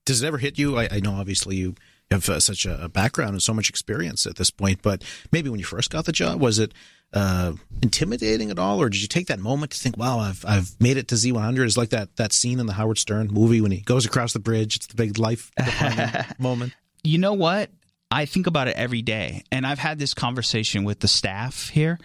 [0.04, 0.78] Does it ever hit you?
[0.78, 1.74] I, I know obviously you
[2.10, 4.80] have uh, such a, background and so much experience at this point.
[4.82, 6.72] But maybe when you first got the job, was it
[7.12, 10.80] uh, intimidating at all, or did you take that moment to think, "Wow, I've I've
[10.80, 11.64] made it to Z100"?
[11.64, 14.40] It's like that that scene in the Howard Stern movie when he goes across the
[14.40, 14.76] bridge.
[14.76, 15.50] It's the big life
[16.38, 16.72] moment.
[17.04, 17.70] You know what?
[18.10, 21.98] I think about it every day, and I've had this conversation with the staff here,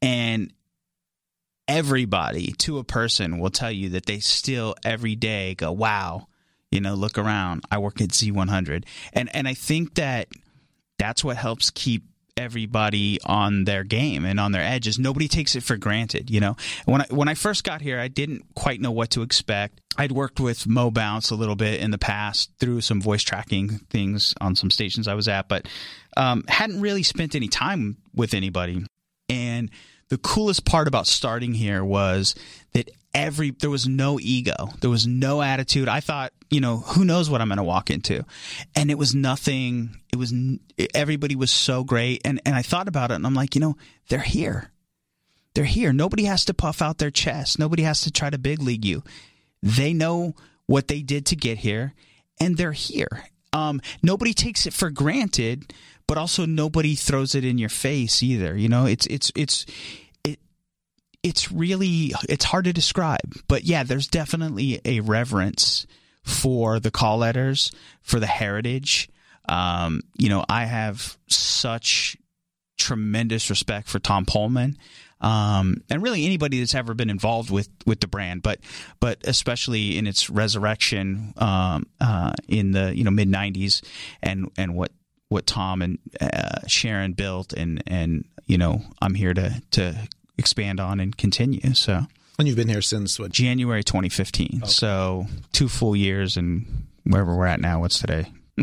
[0.00, 0.52] and
[1.68, 6.28] everybody to a person will tell you that they still every day go, "Wow."
[6.70, 7.64] You know, look around.
[7.70, 10.28] I work at Z100, and and I think that
[10.98, 12.04] that's what helps keep
[12.36, 14.98] everybody on their game and on their edges.
[14.98, 16.56] Nobody takes it for granted, you know.
[16.84, 19.80] When I when I first got here, I didn't quite know what to expect.
[19.96, 23.78] I'd worked with Mo Bounce a little bit in the past through some voice tracking
[23.90, 25.66] things on some stations I was at, but
[26.16, 28.84] um, hadn't really spent any time with anybody.
[29.28, 29.70] And
[30.08, 32.34] the coolest part about starting here was
[32.72, 34.68] that every there was no ego.
[34.80, 35.88] There was no attitude.
[35.88, 38.24] I thought you know who knows what i'm going to walk into.
[38.74, 40.34] And it was nothing it was
[40.94, 42.22] everybody was so great.
[42.24, 43.76] And and i thought about it and i'm like you know
[44.08, 44.70] they're here.
[45.54, 45.92] They're here.
[45.92, 47.58] Nobody has to puff out their chest.
[47.58, 49.02] Nobody has to try to big league you.
[49.62, 50.34] They know
[50.66, 51.92] what they did to get here
[52.40, 53.24] and they're here.
[53.52, 55.74] Um, nobody takes it for granted
[56.12, 58.54] but also nobody throws it in your face either.
[58.54, 59.64] You know it's it's it's
[61.22, 65.86] it's really it's hard to describe but yeah there's definitely a reverence
[66.24, 69.08] for the call letters for the heritage
[69.48, 72.16] um, you know i have such
[72.78, 74.76] tremendous respect for tom Poleman.
[75.20, 78.60] um, and really anybody that's ever been involved with with the brand but
[78.98, 83.82] but especially in its resurrection um, uh, in the you know mid 90s
[84.22, 84.90] and and what
[85.28, 89.96] what tom and uh, sharon built and and you know i'm here to to
[90.42, 91.74] expand on and continue.
[91.74, 92.02] So,
[92.38, 93.30] and you've been here since what?
[93.30, 94.60] January 2015.
[94.62, 94.66] Okay.
[94.66, 98.26] So two full years, and wherever we're at now, what's today?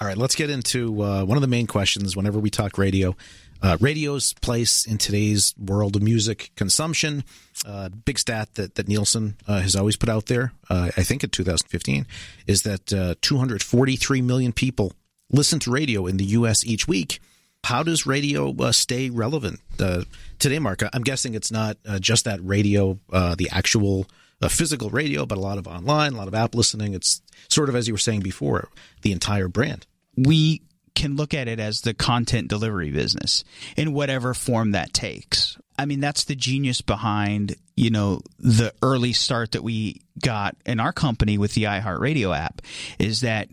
[0.00, 3.16] All right, let's get into uh, one of the main questions whenever we talk radio.
[3.62, 7.24] Uh, radio's place in today's world of music consumption.
[7.66, 11.22] Uh, big stat that, that Nielsen uh, has always put out there, uh, I think
[11.22, 12.06] in 2015,
[12.46, 14.94] is that uh, 243 million people
[15.30, 16.64] listen to radio in the U.S.
[16.64, 17.20] each week.
[17.64, 20.02] How does radio uh, stay relevant uh,
[20.38, 20.82] today, Mark?
[20.92, 24.06] I'm guessing it's not uh, just that radio, uh, the actual
[24.42, 26.94] uh, physical radio, but a lot of online, a lot of app listening.
[26.94, 28.68] It's sort of, as you were saying before,
[29.02, 29.86] the entire brand.
[30.16, 30.62] We
[30.94, 33.44] can look at it as the content delivery business
[33.76, 35.56] in whatever form that takes.
[35.78, 40.80] I mean, that's the genius behind, you know, the early start that we got in
[40.80, 42.60] our company with the iHeartRadio app
[42.98, 43.48] is that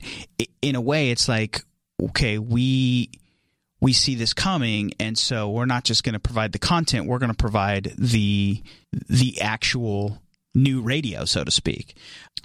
[0.62, 1.62] in a way it's like,
[2.02, 3.12] okay, we
[3.80, 7.20] we see this coming and so we're not just going to provide the content we're
[7.20, 8.62] going to provide the
[9.10, 10.22] the actual
[10.56, 11.96] new radio so to speak.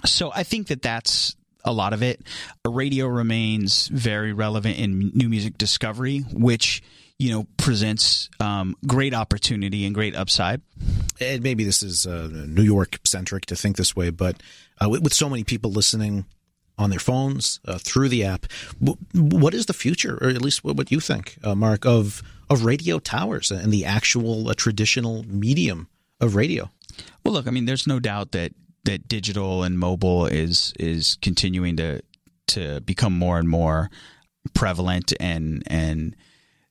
[0.05, 2.21] So i think that that's a lot of it.
[2.65, 6.83] A radio remains very relevant in new music discovery which
[7.19, 10.61] you know presents um, great opportunity and great upside.
[11.21, 14.41] And maybe this is uh, new york centric to think this way but
[14.83, 16.25] uh, with so many people listening
[16.77, 18.45] on their phones uh, through the app.
[19.13, 22.65] what is the future, or at least what, what you think, uh, Mark, of of
[22.65, 25.87] radio towers and the actual uh, traditional medium
[26.19, 26.69] of radio?
[27.23, 28.53] Well, look, I mean, there's no doubt that
[28.85, 32.01] that digital and mobile is is continuing to
[32.47, 33.89] to become more and more
[34.53, 36.15] prevalent and and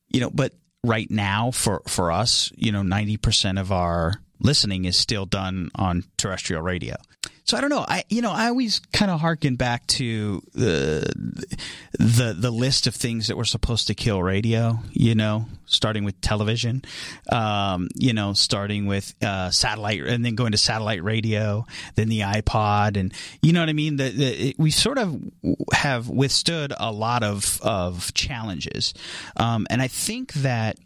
[0.09, 0.53] you know, but
[0.85, 5.71] right now for for us, you know, ninety percent of our listening is still done
[5.75, 6.97] on terrestrial radio.
[7.45, 7.85] So I don't know.
[7.87, 11.13] I you know I always kind of harken back to the
[11.99, 14.79] the the list of things that were supposed to kill radio.
[14.93, 16.83] You know, starting with television,
[17.31, 22.21] um, you know, starting with uh, satellite, and then going to satellite radio, then the
[22.21, 23.97] iPod, and you know what I mean.
[23.97, 25.21] The, the, we sort of
[25.73, 28.95] have withstood a lot of of challenges,
[29.37, 30.79] um, and I think that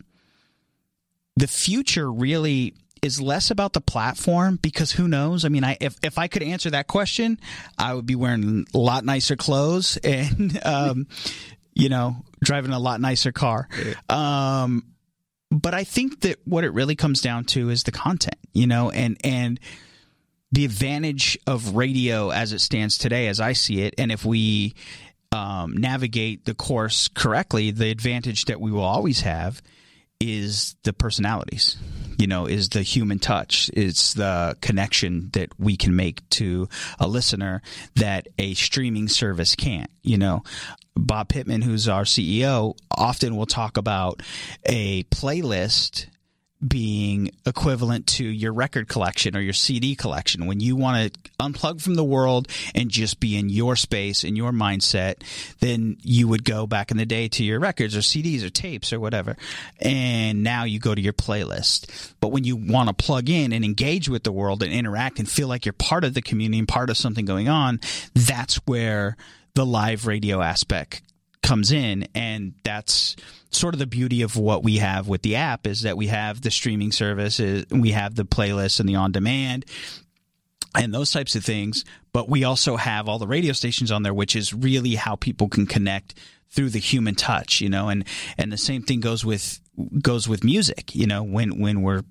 [1.36, 5.44] the future really is less about the platform because who knows?
[5.44, 7.40] I mean, I if, if I could answer that question,
[7.78, 11.06] I would be wearing a lot nicer clothes and um,
[11.74, 13.68] you know, driving a lot nicer car.
[14.08, 14.84] Um,
[15.50, 18.90] but I think that what it really comes down to is the content, you know,
[18.90, 19.60] and and
[20.52, 24.74] the advantage of radio as it stands today, as I see it, and if we
[25.32, 29.60] um, navigate the course correctly, the advantage that we will always have
[30.18, 31.76] is the personalities
[32.16, 33.70] you know is the human touch.
[33.72, 37.62] It's the connection that we can make to a listener
[37.96, 40.42] that a streaming service can't you know.
[40.98, 44.22] Bob pittman who's our ceo often will talk about
[44.64, 46.06] a playlist
[46.66, 50.46] being equivalent to your record collection or your CD collection.
[50.46, 54.36] When you want to unplug from the world and just be in your space, in
[54.36, 55.22] your mindset,
[55.60, 58.92] then you would go back in the day to your records or CDs or tapes
[58.92, 59.36] or whatever.
[59.80, 62.12] And now you go to your playlist.
[62.20, 65.28] But when you want to plug in and engage with the world and interact and
[65.28, 67.80] feel like you're part of the community and part of something going on,
[68.14, 69.16] that's where
[69.54, 71.02] the live radio aspect
[71.46, 73.14] comes in and that's
[73.50, 76.40] sort of the beauty of what we have with the app is that we have
[76.42, 79.64] the streaming services we have the playlist and the on demand
[80.74, 84.12] and those types of things but we also have all the radio stations on there
[84.12, 86.18] which is really how people can connect
[86.50, 88.04] through the human touch you know and
[88.36, 89.60] and the same thing goes with
[90.02, 92.02] goes with music you know when when we're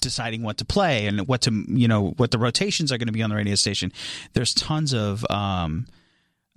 [0.00, 3.12] deciding what to play and what to you know what the rotations are going to
[3.12, 3.92] be on the radio station.
[4.32, 5.86] There's tons of um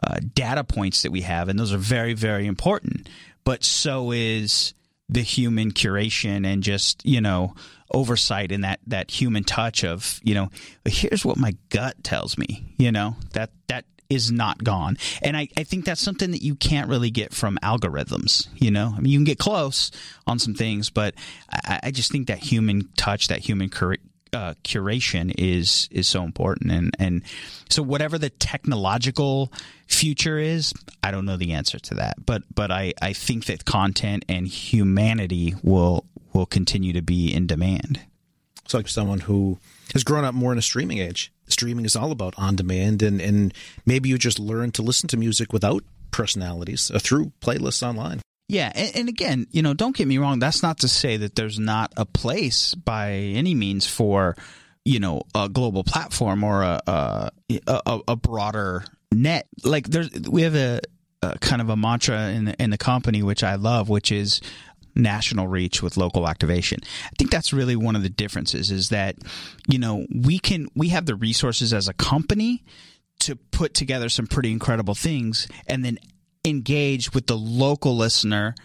[0.03, 3.09] uh, data points that we have, and those are very, very important.
[3.43, 4.73] But so is
[5.09, 7.53] the human curation and just you know
[7.91, 10.49] oversight and that that human touch of you know
[10.85, 15.47] here's what my gut tells me you know that that is not gone and I,
[15.57, 19.11] I think that's something that you can't really get from algorithms you know i mean
[19.11, 19.91] you can get close
[20.27, 21.13] on some things but
[21.51, 23.97] i, I just think that human touch that human cur-
[24.35, 26.71] uh, curation is is so important.
[26.71, 27.23] And and
[27.69, 29.51] so whatever the technological
[29.87, 30.73] future is
[31.03, 32.23] i don't know the answer to that.
[32.23, 37.47] But but i i think that content and humanity will will continue to be in
[37.47, 38.01] demand.
[38.67, 39.59] So like someone who
[39.93, 41.31] has grown up more in a streaming age.
[41.47, 43.53] Streaming is all about on demand and and
[43.85, 48.71] maybe you just learn to listen to music without personalities uh, through playlists online yeah,
[48.75, 50.39] and, and, again, you know, don't get me wrong.
[50.39, 54.35] That's not to say that there's not a place by any means for,
[54.83, 57.31] you know, a global platform or a a,
[57.67, 59.47] a, a broader net.
[59.63, 60.81] Like there's, we have a,
[61.23, 64.41] a, kind of a mantra in in the company which I love, which is
[64.95, 66.79] national reach with local activation.
[67.05, 69.15] I think that's really one of the differences is that,
[69.67, 72.63] you know, we can we have the resources as a company
[73.21, 75.97] to put together some pretty incredible things and then
[76.45, 78.55] engage with the local listener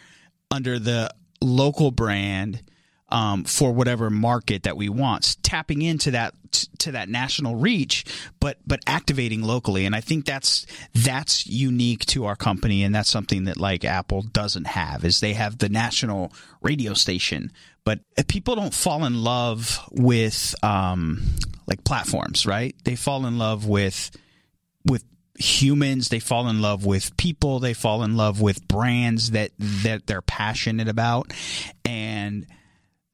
[0.51, 1.11] under the
[1.41, 2.62] local brand
[3.09, 6.35] um, for whatever market that we want, tapping into that
[6.78, 8.05] to that national reach,
[8.39, 9.87] but but activating locally.
[9.87, 14.22] And I think that's that's unique to our company, and that's something that like Apple
[14.22, 15.05] doesn't have.
[15.05, 17.53] Is they have the national radio station,
[17.85, 21.22] but people don't fall in love with um,
[21.66, 22.74] like platforms, right?
[22.85, 24.11] They fall in love with
[24.85, 25.05] with
[25.41, 30.07] humans they fall in love with people they fall in love with brands that that
[30.07, 31.32] they're passionate about.
[31.84, 32.47] And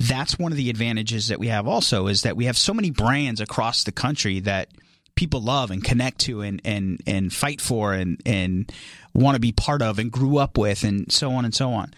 [0.01, 2.91] that's one of the advantages that we have also is that we have so many
[2.91, 4.69] brands across the country that
[5.15, 8.73] people love and connect to and and and fight for and and
[9.15, 11.95] want to be part of and grew up with and so on and so on.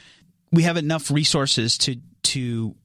[0.53, 2.77] We have enough resources to to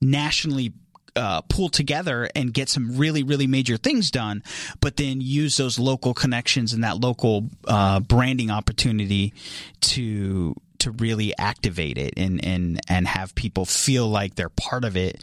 [0.00, 0.72] nationally
[1.16, 4.42] uh, pull together and get some really really major things done
[4.80, 9.32] but then use those local connections and that local uh, branding opportunity
[9.80, 14.96] to to really activate it and and and have people feel like they're part of
[14.96, 15.22] it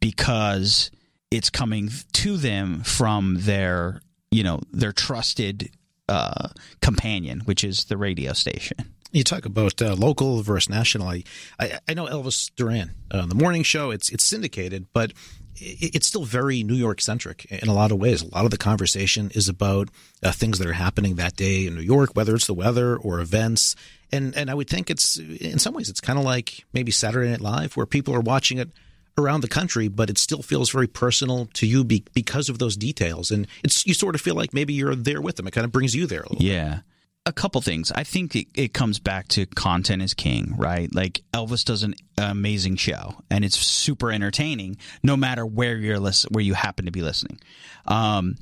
[0.00, 0.90] because
[1.30, 5.70] it's coming to them from their you know their trusted
[6.08, 6.48] uh,
[6.80, 11.08] companion which is the radio station you talk about uh, local versus national.
[11.08, 11.24] I,
[11.58, 13.90] I, I know Elvis Duran uh, the morning show.
[13.90, 15.12] It's it's syndicated, but
[15.56, 18.22] it, it's still very New York centric in a lot of ways.
[18.22, 19.88] A lot of the conversation is about
[20.22, 23.20] uh, things that are happening that day in New York, whether it's the weather or
[23.20, 23.76] events.
[24.12, 27.30] And and I would think it's in some ways it's kind of like maybe Saturday
[27.30, 28.70] Night Live, where people are watching it
[29.18, 32.76] around the country, but it still feels very personal to you be, because of those
[32.76, 33.30] details.
[33.30, 35.48] And it's you sort of feel like maybe you're there with them.
[35.48, 36.46] It kind of brings you there a little.
[36.46, 36.74] Yeah.
[36.74, 36.82] Bit
[37.28, 37.92] a couple things.
[37.92, 40.92] I think it, it, comes back to content is king, right?
[40.92, 46.30] Like Elvis does an amazing show, and it's super entertaining, no matter where you're listen,
[46.32, 47.38] where you happen to be listening.
[47.86, 48.36] Um,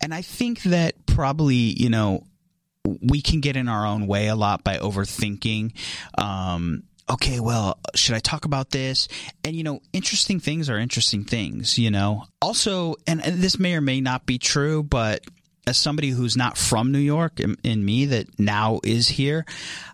[0.00, 2.24] and I think that probably you know
[3.02, 5.72] we can get in our own way a lot by overthinking.
[6.16, 9.08] Um, okay, well, should I talk about this?
[9.44, 12.24] And, you know, interesting things are interesting things, you know.
[12.40, 15.22] Also, and, and, this may or may not be true, but
[15.68, 19.44] as somebody who's not from New York in, in me that now is here,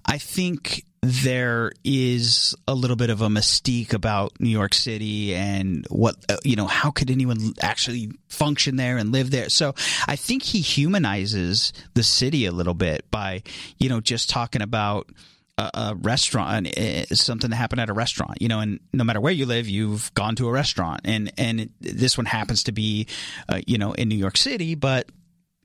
[0.06, 5.84] I think there is a little bit of a mystique about New York City and
[5.90, 9.50] what uh, you know how could anyone actually function there and live there?
[9.50, 9.74] So
[10.06, 13.42] I think he humanizes the city a little bit by
[13.78, 15.10] you know just talking about
[15.58, 19.32] a, restaurant uh, something that happened at a restaurant you know and no matter where
[19.32, 21.00] you live you've gone to a restaurant.
[21.04, 23.08] And and this one happens to be
[23.48, 25.10] uh, you know in New York City but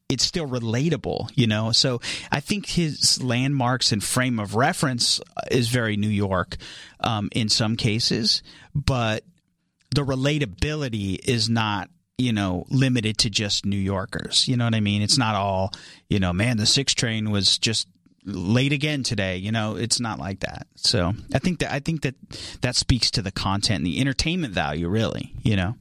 [0.10, 1.72] it's still relatable, you know.
[1.72, 2.02] So
[2.32, 6.58] I think his landmarks and frame of reference is very New York
[7.00, 8.42] um, in some cases,
[8.74, 9.24] but
[9.96, 14.48] the relatability is not you know limited to just New Yorkers.
[14.48, 15.02] You know what I mean?
[15.02, 15.72] It's not all
[16.10, 16.34] you know.
[16.34, 17.88] Man, the six train was just
[18.26, 19.38] late again today.
[19.38, 20.68] You know, it's not like that.
[20.76, 22.16] So I think that I think that
[22.62, 25.34] that speaks to the content and the entertainment value, really.
[25.44, 25.76] You know.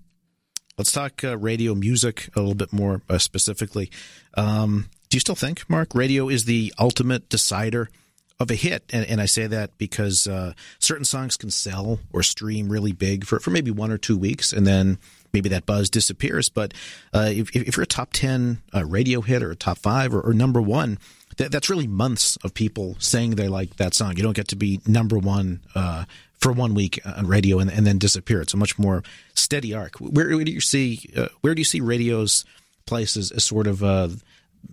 [0.78, 3.90] Let's talk uh, radio music a little bit more uh, specifically.
[4.34, 7.90] Um, do you still think, Mark, radio is the ultimate decider
[8.38, 8.84] of a hit?
[8.92, 13.26] And, and I say that because uh, certain songs can sell or stream really big
[13.26, 14.98] for, for maybe one or two weeks, and then
[15.32, 16.48] maybe that buzz disappears.
[16.48, 16.74] But
[17.12, 20.20] uh, if, if you're a top 10 uh, radio hit or a top five or,
[20.20, 21.00] or number one,
[21.38, 24.16] that, that's really months of people saying they like that song.
[24.16, 26.04] You don't get to be number one uh,
[26.38, 28.40] for one week on radio and, and, then disappear.
[28.40, 29.02] It's a much more
[29.34, 29.96] steady arc.
[29.96, 32.44] Where, where do you see uh, where do you see radio's
[32.86, 34.08] place as, sort of uh,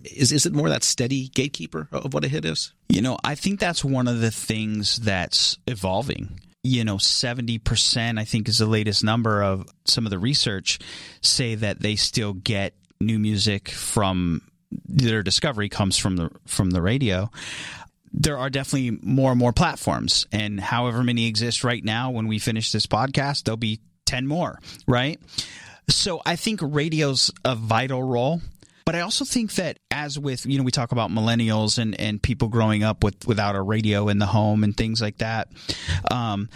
[0.04, 2.72] is is it more that steady gatekeeper of what a hit is?
[2.88, 6.40] You know, I think that's one of the things that's evolving.
[6.62, 10.80] You know, 70%, I think, is the latest number of some of the research
[11.20, 14.42] say that they still get new music from
[14.88, 17.30] their discovery comes from the from the radio
[18.16, 20.26] there are definitely more and more platforms.
[20.32, 24.58] And however many exist right now when we finish this podcast there'll be 10 more
[24.86, 25.20] right?
[25.88, 28.40] So i think radio's a vital role.
[28.84, 32.22] But I also think that as with you know we talk about millennials and and
[32.22, 35.48] people growing up with without a radio in the home and things like that,
[36.08, 36.48] um,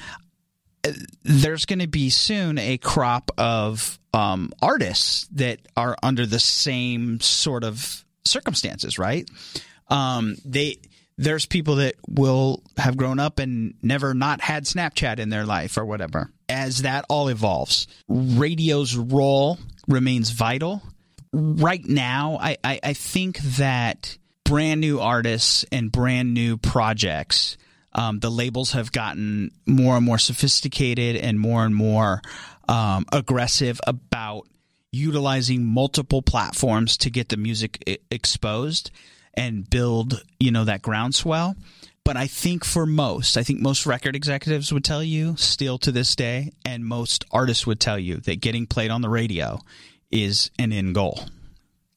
[1.25, 7.21] there's going to be soon a crop of um, artists that are under the same
[7.21, 9.29] sort of circumstances, right?
[9.89, 10.77] Um, they
[11.23, 15.77] there's people that will have grown up and never not had Snapchat in their life
[15.77, 16.31] or whatever.
[16.49, 20.83] As that all evolves, radio's role remains vital
[21.33, 27.57] right now, I, I, I think that brand new artists and brand new projects,
[27.93, 32.23] um, the labels have gotten more and more sophisticated and more and more
[32.69, 34.47] um, aggressive about
[34.93, 38.91] utilizing multiple platforms to get the music I- exposed
[39.35, 41.57] and build, you know, that groundswell.
[42.05, 45.93] But I think for most, I think most record executives would tell you still to
[45.93, 49.61] this day, and most artists would tell you that getting played on the radio
[50.11, 51.21] is an end goal.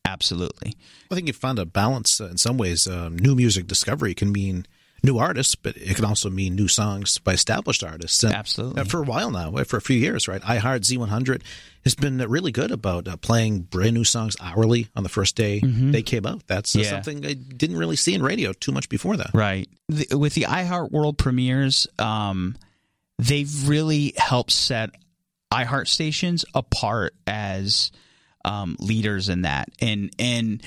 [0.05, 0.75] Absolutely.
[1.09, 2.87] I think you found a balance uh, in some ways.
[2.87, 4.67] Um, new music discovery can mean
[5.03, 8.23] new artists, but it can also mean new songs by established artists.
[8.23, 8.81] And, Absolutely.
[8.81, 10.41] Uh, for a while now, for a few years, right?
[10.41, 11.41] iHeart Z100
[11.83, 15.59] has been really good about uh, playing brand new songs hourly on the first day
[15.59, 15.91] mm-hmm.
[15.91, 16.47] they came out.
[16.47, 16.89] That's uh, yeah.
[16.89, 19.31] something I didn't really see in radio too much before that.
[19.33, 19.67] Right.
[19.89, 22.55] The, with the iHeart World premieres, um,
[23.19, 24.91] they've really helped set
[25.51, 27.91] iHeart stations apart as
[28.45, 30.61] um, leaders in that, and and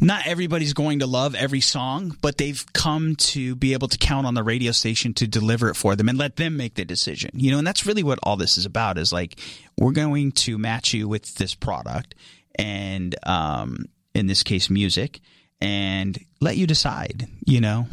[0.00, 4.26] not everybody's going to love every song, but they've come to be able to count
[4.26, 7.30] on the radio station to deliver it for them and let them make the decision.
[7.34, 9.38] You know, and that's really what all this is about is like
[9.78, 12.14] we're going to match you with this product
[12.54, 15.20] and um, in this case music
[15.60, 17.86] and let you decide, you know.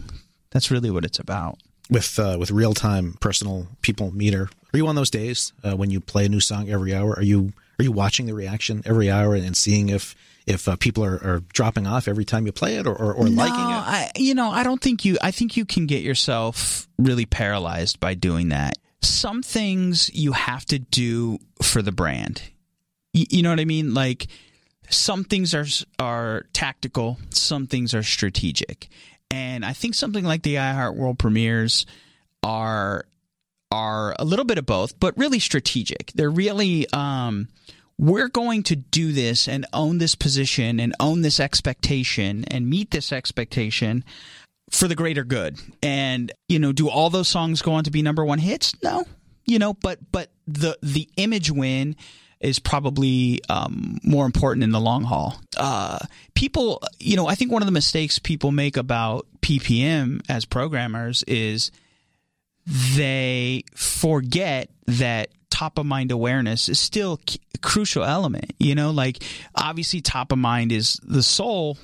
[0.51, 1.59] That's really what it's about
[1.89, 4.49] with uh, with real time personal people meter.
[4.73, 7.13] Are you on those days uh, when you play a new song every hour?
[7.13, 10.15] Are you are you watching the reaction every hour and seeing if
[10.47, 13.25] if uh, people are, are, dropping off every time you play it or, or, or
[13.25, 13.59] no, liking it?
[13.59, 15.17] I, you know, I don't think you.
[15.21, 18.77] I think you can get yourself really paralyzed by doing that.
[19.01, 22.41] Some things you have to do for the brand.
[23.13, 23.93] You, you know what I mean?
[23.93, 24.27] Like
[24.89, 25.65] some things are
[25.99, 28.87] are tactical, some things are strategic,
[29.29, 31.85] and I think something like the iHeart World premieres
[32.41, 33.05] are
[33.69, 36.11] are a little bit of both, but really strategic.
[36.15, 37.49] They're really um,
[37.97, 42.91] we're going to do this and own this position and own this expectation and meet
[42.91, 44.03] this expectation
[44.69, 45.59] for the greater good.
[45.81, 48.73] And you know, do all those songs go on to be number one hits?
[48.83, 49.05] No,
[49.45, 51.95] you know, but but the the image win
[52.39, 55.41] is probably um, more important in the long haul.
[55.57, 55.97] Uh,
[56.35, 61.23] people, you know, I think one of the mistakes people make about PPM as programmers
[61.23, 61.71] is
[62.67, 67.19] they forget that top of mind awareness is still
[67.55, 68.53] a crucial element.
[68.59, 69.23] You know, like
[69.55, 71.77] obviously top of mind is the sole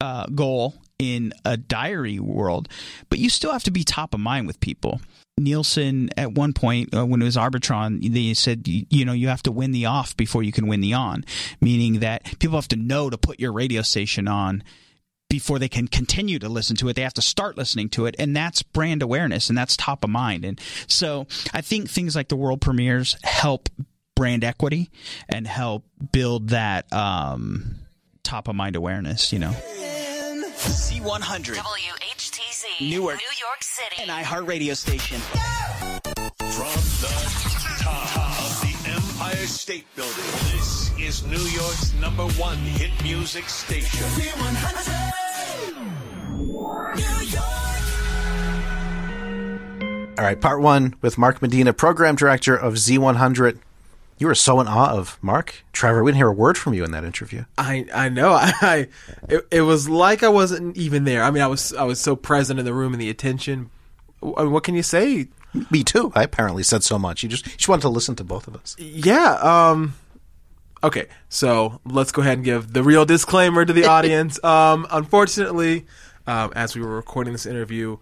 [0.00, 2.68] uh, goal in a diary world,
[3.10, 5.00] but you still have to be top of mind with people.
[5.38, 9.28] Nielsen at one point uh, when it was Arbitron, they said you, you know you
[9.28, 11.24] have to win the off before you can win the on,
[11.60, 14.62] meaning that people have to know to put your radio station on
[15.28, 16.94] before they can continue to listen to it.
[16.94, 20.10] They have to start listening to it, and that's brand awareness, and that's top of
[20.10, 20.44] mind.
[20.44, 23.68] And so I think things like the world premieres help
[24.14, 24.90] brand equity
[25.28, 27.76] and help build that um,
[28.22, 29.32] top of mind awareness.
[29.32, 29.50] You know,
[30.56, 35.20] Z100 WHTZ Newark, New York City, an iHeart radio station.
[36.38, 38.35] From the top.
[39.46, 40.24] Empire State Building.
[40.50, 44.04] This is New York's number one hit music station.
[50.18, 53.60] All right, part one with Mark Medina, program director of Z100.
[54.18, 55.64] You were so in awe of Mark.
[55.72, 57.44] Trevor, we didn't hear a word from you in that interview.
[57.56, 58.32] I I know.
[58.40, 58.88] I, I
[59.28, 61.22] it, it was like I wasn't even there.
[61.22, 63.70] I mean, I was I was so present in the room and the attention.
[64.24, 65.28] I mean, what can you say?
[65.70, 66.12] Me too.
[66.14, 67.22] I apparently said so much.
[67.22, 68.76] You just you just wanted to listen to both of us.
[68.78, 69.34] Yeah.
[69.40, 69.94] Um.
[70.84, 74.42] Okay, so let's go ahead and give the real disclaimer to the audience.
[74.44, 74.86] um.
[74.90, 75.86] Unfortunately,
[76.26, 77.96] um, as we were recording this interview,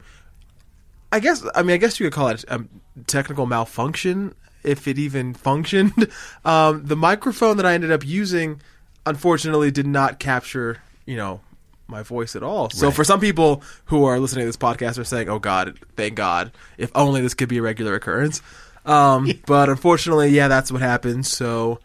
[1.12, 2.64] I guess I mean I guess you could call it a
[3.06, 4.34] technical malfunction
[4.64, 6.10] if it even functioned.
[6.44, 8.60] Um, the microphone that I ended up using,
[9.06, 11.40] unfortunately, did not capture you know
[11.86, 12.70] my voice at all.
[12.70, 12.96] So Right.
[12.96, 16.50] for some people who are listening to this podcast are saying, "Oh God, thank God!
[16.78, 18.40] If only this could be a regular occurrence."
[18.86, 21.26] Um, but unfortunately, yeah, that's what happened.
[21.26, 21.80] So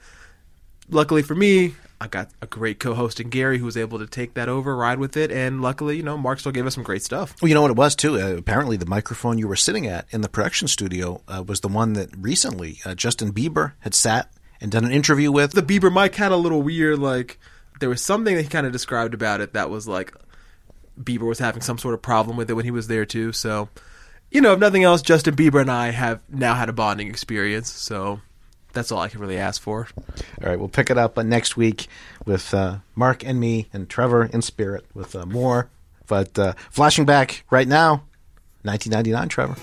[0.89, 4.33] luckily for me, I got a great co-host in Gary who was able to take
[4.35, 7.03] that over, ride with it, and luckily, you know, Mark still gave us some great
[7.03, 7.35] stuff.
[7.41, 8.15] Well, you know what it was too.
[8.19, 11.67] Uh, apparently, the microphone you were sitting at in the production studio uh, was the
[11.67, 14.31] one that recently uh, Justin Bieber had sat
[14.61, 15.51] and done an interview with.
[15.51, 17.37] The Bieber mic had a little weird, like
[17.79, 20.13] there was something that he kind of described about it that was like
[21.01, 23.31] Bieber was having some sort of problem with it when he was there too.
[23.31, 23.69] So,
[24.31, 27.71] you know, if nothing else, Justin Bieber and I have now had a bonding experience.
[27.71, 28.19] So
[28.73, 29.87] that's all I can really ask for.
[29.97, 31.87] All right, we'll pick it up uh, next week
[32.25, 35.69] with uh, Mark and me and Trevor in spirit with uh, more.
[36.07, 38.03] But uh, flashing back right now,
[38.63, 39.55] 1999, Trevor.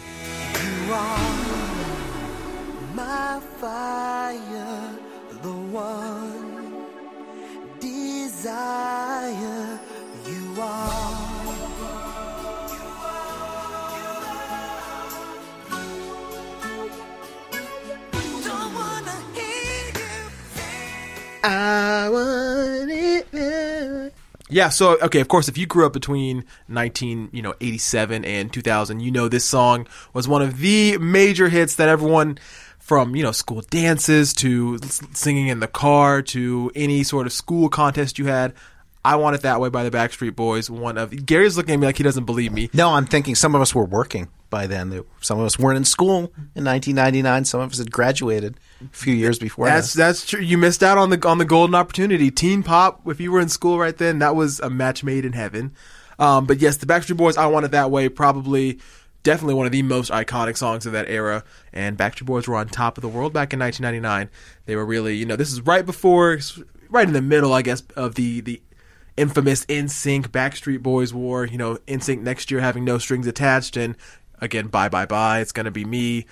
[21.46, 23.32] I want it.
[23.32, 24.10] now.
[24.48, 28.52] Yeah, so okay, of course, if you grew up between 19, you know, 87 and
[28.52, 32.38] 2000, you know this song was one of the major hits that everyone
[32.78, 34.78] from, you know, school dances to
[35.12, 38.52] singing in the car to any sort of school contest you had.
[39.04, 41.86] I Want It That Way by the Backstreet Boys, one of Gary's looking at me
[41.86, 42.70] like he doesn't believe me.
[42.72, 45.02] No, I'm thinking some of us were working by then.
[45.20, 47.44] Some of us weren't in school in 1999.
[47.44, 50.06] Some of us had graduated a few years before That's that.
[50.06, 50.40] that's true.
[50.40, 52.30] You missed out on the on the golden opportunity.
[52.30, 53.06] Teen pop.
[53.06, 55.72] If you were in school right then, that was a match made in heaven.
[56.18, 57.36] Um, but yes, the Backstreet Boys.
[57.36, 58.08] I want it that way.
[58.08, 58.78] Probably,
[59.22, 61.44] definitely one of the most iconic songs of that era.
[61.72, 64.30] And Backstreet Boys were on top of the world back in 1999.
[64.66, 66.38] They were really, you know, this is right before,
[66.88, 68.62] right in the middle, I guess, of the the
[69.16, 71.44] infamous NSYNC Backstreet Boys war.
[71.46, 73.96] You know, NSYNC next year having no strings attached, and
[74.40, 75.40] again, bye bye bye.
[75.40, 76.26] It's gonna be me.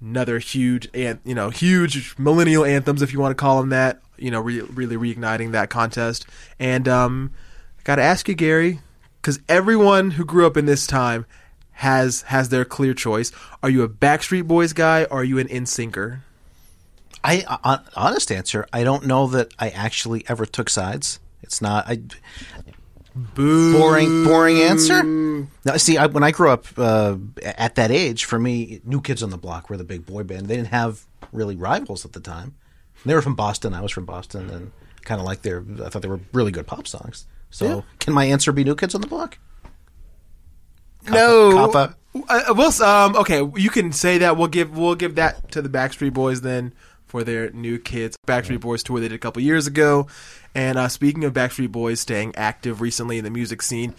[0.00, 4.02] Another huge, and you know, huge millennial anthems, if you want to call them that.
[4.18, 6.26] You know, re- really reigniting that contest.
[6.58, 7.32] And um,
[7.84, 8.80] got to ask you, Gary,
[9.20, 11.26] because everyone who grew up in this time
[11.72, 13.32] has has their clear choice.
[13.62, 16.20] Are you a Backstreet Boys guy or are you an NSYNCer?
[17.22, 17.44] I
[17.96, 21.18] honest answer, I don't know that I actually ever took sides.
[21.42, 22.00] It's not I
[23.34, 25.02] boring boring answer.
[25.64, 29.22] Now, see, I, when I grew up uh, at that age, for me, New Kids
[29.22, 30.46] on the Block were the big boy band.
[30.46, 32.54] They didn't have really rivals at the time.
[33.04, 33.74] They were from Boston.
[33.74, 34.72] I was from Boston, and
[35.04, 35.64] kind of like their.
[35.84, 37.26] I thought they were really good pop songs.
[37.50, 37.80] So, Yeah.
[38.00, 39.38] can my answer be New Kids on the Block?
[41.08, 41.96] no, Kappa.
[42.28, 43.42] Uh, we'll um okay.
[43.56, 44.36] You can say that.
[44.36, 46.72] We'll give we'll give that to the Backstreet Boys then
[47.06, 50.06] for their new kids Backstreet Boys tour they did a couple years ago.
[50.54, 53.94] And uh, speaking of Backstreet Boys staying active recently in the music scene,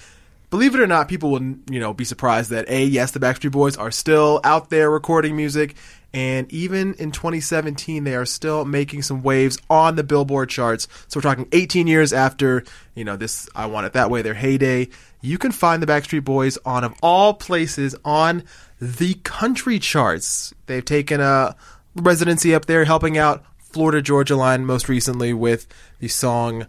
[0.50, 3.52] believe it or not, people will you know be surprised that a yes the Backstreet
[3.52, 5.76] Boys are still out there recording music,
[6.14, 10.88] and even in 2017 they are still making some waves on the Billboard charts.
[11.08, 12.64] So we're talking 18 years after
[12.96, 14.90] you know this I Want It That Way their heyday.
[15.22, 18.44] You can find the Backstreet Boys on of all places on
[18.80, 20.54] the country charts.
[20.68, 21.56] They've taken a
[22.02, 25.68] residency up there helping out Florida Georgia Line most recently with
[26.00, 26.66] the song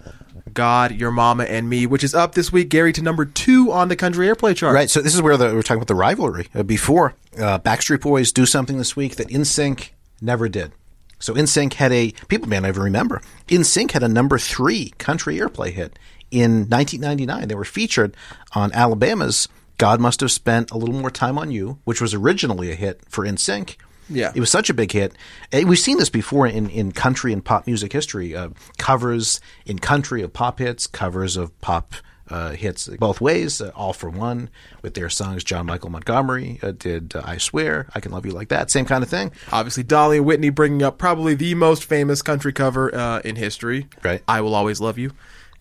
[0.53, 3.89] God, Your Mama and Me, which is up this week, Gary, to number two on
[3.89, 4.75] the country airplay chart.
[4.75, 4.91] Right.
[4.91, 6.49] So this is where the, we're talking about the rivalry.
[6.55, 10.73] Uh, before uh, Backstreet Boys do something this week that NSYNC never did.
[11.19, 13.23] So NSYNC had a people may not even remember.
[13.49, 15.99] NSYNC had a number three country airplay hit
[16.31, 17.49] in 1999.
[17.49, 18.17] They were featured
[18.55, 19.49] on Alabama's
[19.79, 23.01] "God Must Have Spent a Little More Time on You," which was originally a hit
[23.09, 23.77] for NSYNC.
[24.11, 24.33] Yeah.
[24.35, 25.13] It was such a big hit.
[25.53, 28.35] Eh, We've seen this before in, in country and pop music history.
[28.35, 31.95] Uh, covers in country of pop hits, covers of pop
[32.31, 33.61] uh, hits both ways.
[33.61, 34.51] Uh, All-4-One
[34.83, 35.43] with their songs.
[35.45, 38.71] John Michael Montgomery uh, did uh, I Swear, I Can Love You Like That.
[38.71, 39.33] Same kind of thing.
[39.51, 43.87] Obviously, Dolly and Whitney bringing up probably the most famous country cover uh, in history.
[44.05, 44.23] Right.
[44.29, 45.13] I Will Always Love You.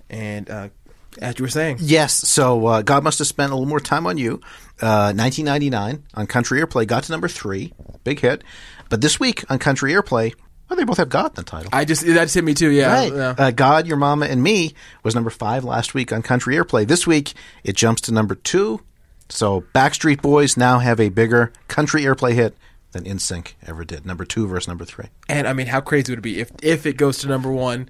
[0.10, 0.70] And uh,
[1.22, 2.14] as you were saying, Yes.
[2.14, 4.42] So uh, God must have spent a little more time on you.
[4.80, 7.74] Uh, 1999 on Country Airplay got to number three,
[8.04, 8.44] big hit.
[8.90, 10.34] But this week on Country Airplay,
[10.70, 11.70] well, they both have God in the title.
[11.74, 12.70] I just that just hit me too.
[12.70, 13.14] Yeah, right.
[13.14, 13.36] yeah.
[13.38, 14.74] Uh, God, Your Mama, and Me
[15.04, 16.86] was number five last week on Country Airplay.
[16.86, 18.82] This week it jumps to number two.
[19.30, 22.56] So Backstreet Boys now have a bigger Country Airplay hit
[22.92, 24.06] than NSYNC ever did.
[24.06, 25.08] Number two versus number three.
[25.28, 27.90] And I mean, how crazy would it be if if it goes to number one?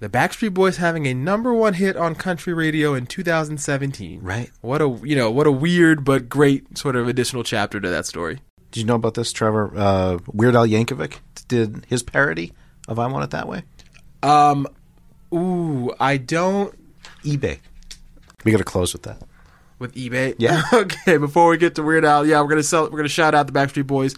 [0.00, 4.20] The Backstreet Boys having a number one hit on country radio in 2017.
[4.22, 4.50] Right.
[4.60, 8.06] What a you know what a weird but great sort of additional chapter to that
[8.06, 8.38] story.
[8.70, 9.72] Did you know about this, Trevor?
[9.76, 11.16] Uh, Weird Al Yankovic
[11.48, 12.52] did his parody
[12.86, 13.62] of "I Want It That Way."
[14.22, 14.68] Um,
[15.34, 16.72] ooh, I don't
[17.24, 17.58] eBay.
[18.44, 19.20] We got to close with that.
[19.80, 20.34] with eBay.
[20.38, 20.62] Yeah.
[20.72, 21.16] okay.
[21.16, 22.84] Before we get to Weird Al, yeah, we're gonna sell.
[22.84, 24.14] We're gonna shout out the Backstreet Boys.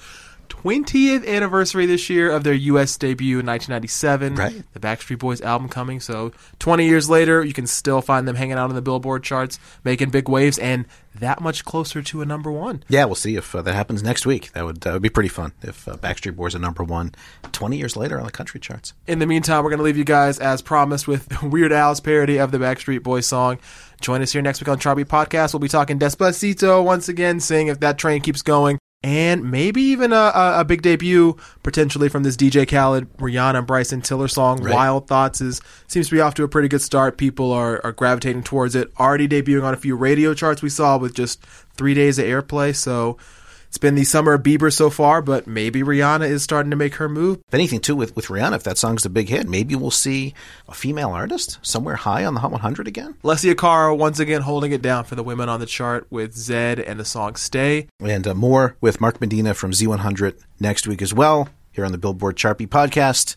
[0.50, 2.96] 20th anniversary this year of their U.S.
[2.98, 4.34] debut in 1997.
[4.34, 4.62] Right.
[4.74, 6.00] The Backstreet Boys album coming.
[6.00, 9.58] So 20 years later, you can still find them hanging out on the Billboard charts,
[9.84, 10.84] making big waves, and
[11.14, 12.82] that much closer to a number one.
[12.88, 14.52] Yeah, we'll see if uh, that happens next week.
[14.52, 17.14] That would that would be pretty fun if uh, Backstreet Boys are number one
[17.52, 18.92] 20 years later on the country charts.
[19.06, 22.38] In the meantime, we're going to leave you guys, as promised, with Weird Al's parody
[22.38, 23.58] of the Backstreet Boys song.
[24.00, 25.52] Join us here next week on Chart Beat Podcast.
[25.52, 28.78] We'll be talking Despacito once again, seeing if that train keeps going.
[29.02, 34.02] And maybe even a, a, big debut potentially from this DJ Khaled, Rihanna, and Bryson
[34.02, 34.62] Tiller song.
[34.62, 34.74] Right.
[34.74, 37.16] Wild Thoughts is seems to be off to a pretty good start.
[37.16, 38.92] People are, are gravitating towards it.
[39.00, 41.42] Already debuting on a few radio charts we saw with just
[41.76, 42.76] three days of airplay.
[42.76, 43.16] So
[43.70, 46.96] it's been the summer of Bieber so far, but maybe Rihanna is starting to make
[46.96, 47.38] her move.
[47.46, 50.34] If anything, too, with, with Rihanna, if that song's a big hit, maybe we'll see
[50.66, 53.14] a female artist somewhere high on the Hot 100 again.
[53.22, 56.82] Alessia Cara once again holding it down for the women on the chart with Zedd
[56.84, 57.86] and the song Stay.
[58.00, 61.98] And uh, more with Mark Medina from Z100 next week as well, here on the
[61.98, 63.36] Billboard Chart Beat podcast.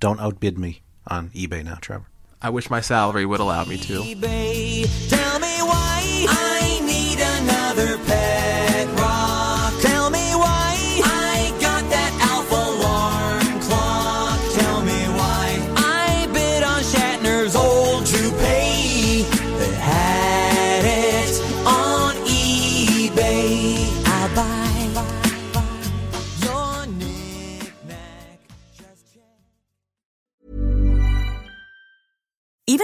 [0.00, 2.06] Don't outbid me on eBay now, Trevor.
[2.42, 4.00] I wish my salary would allow me to.
[4.00, 4.88] eBay.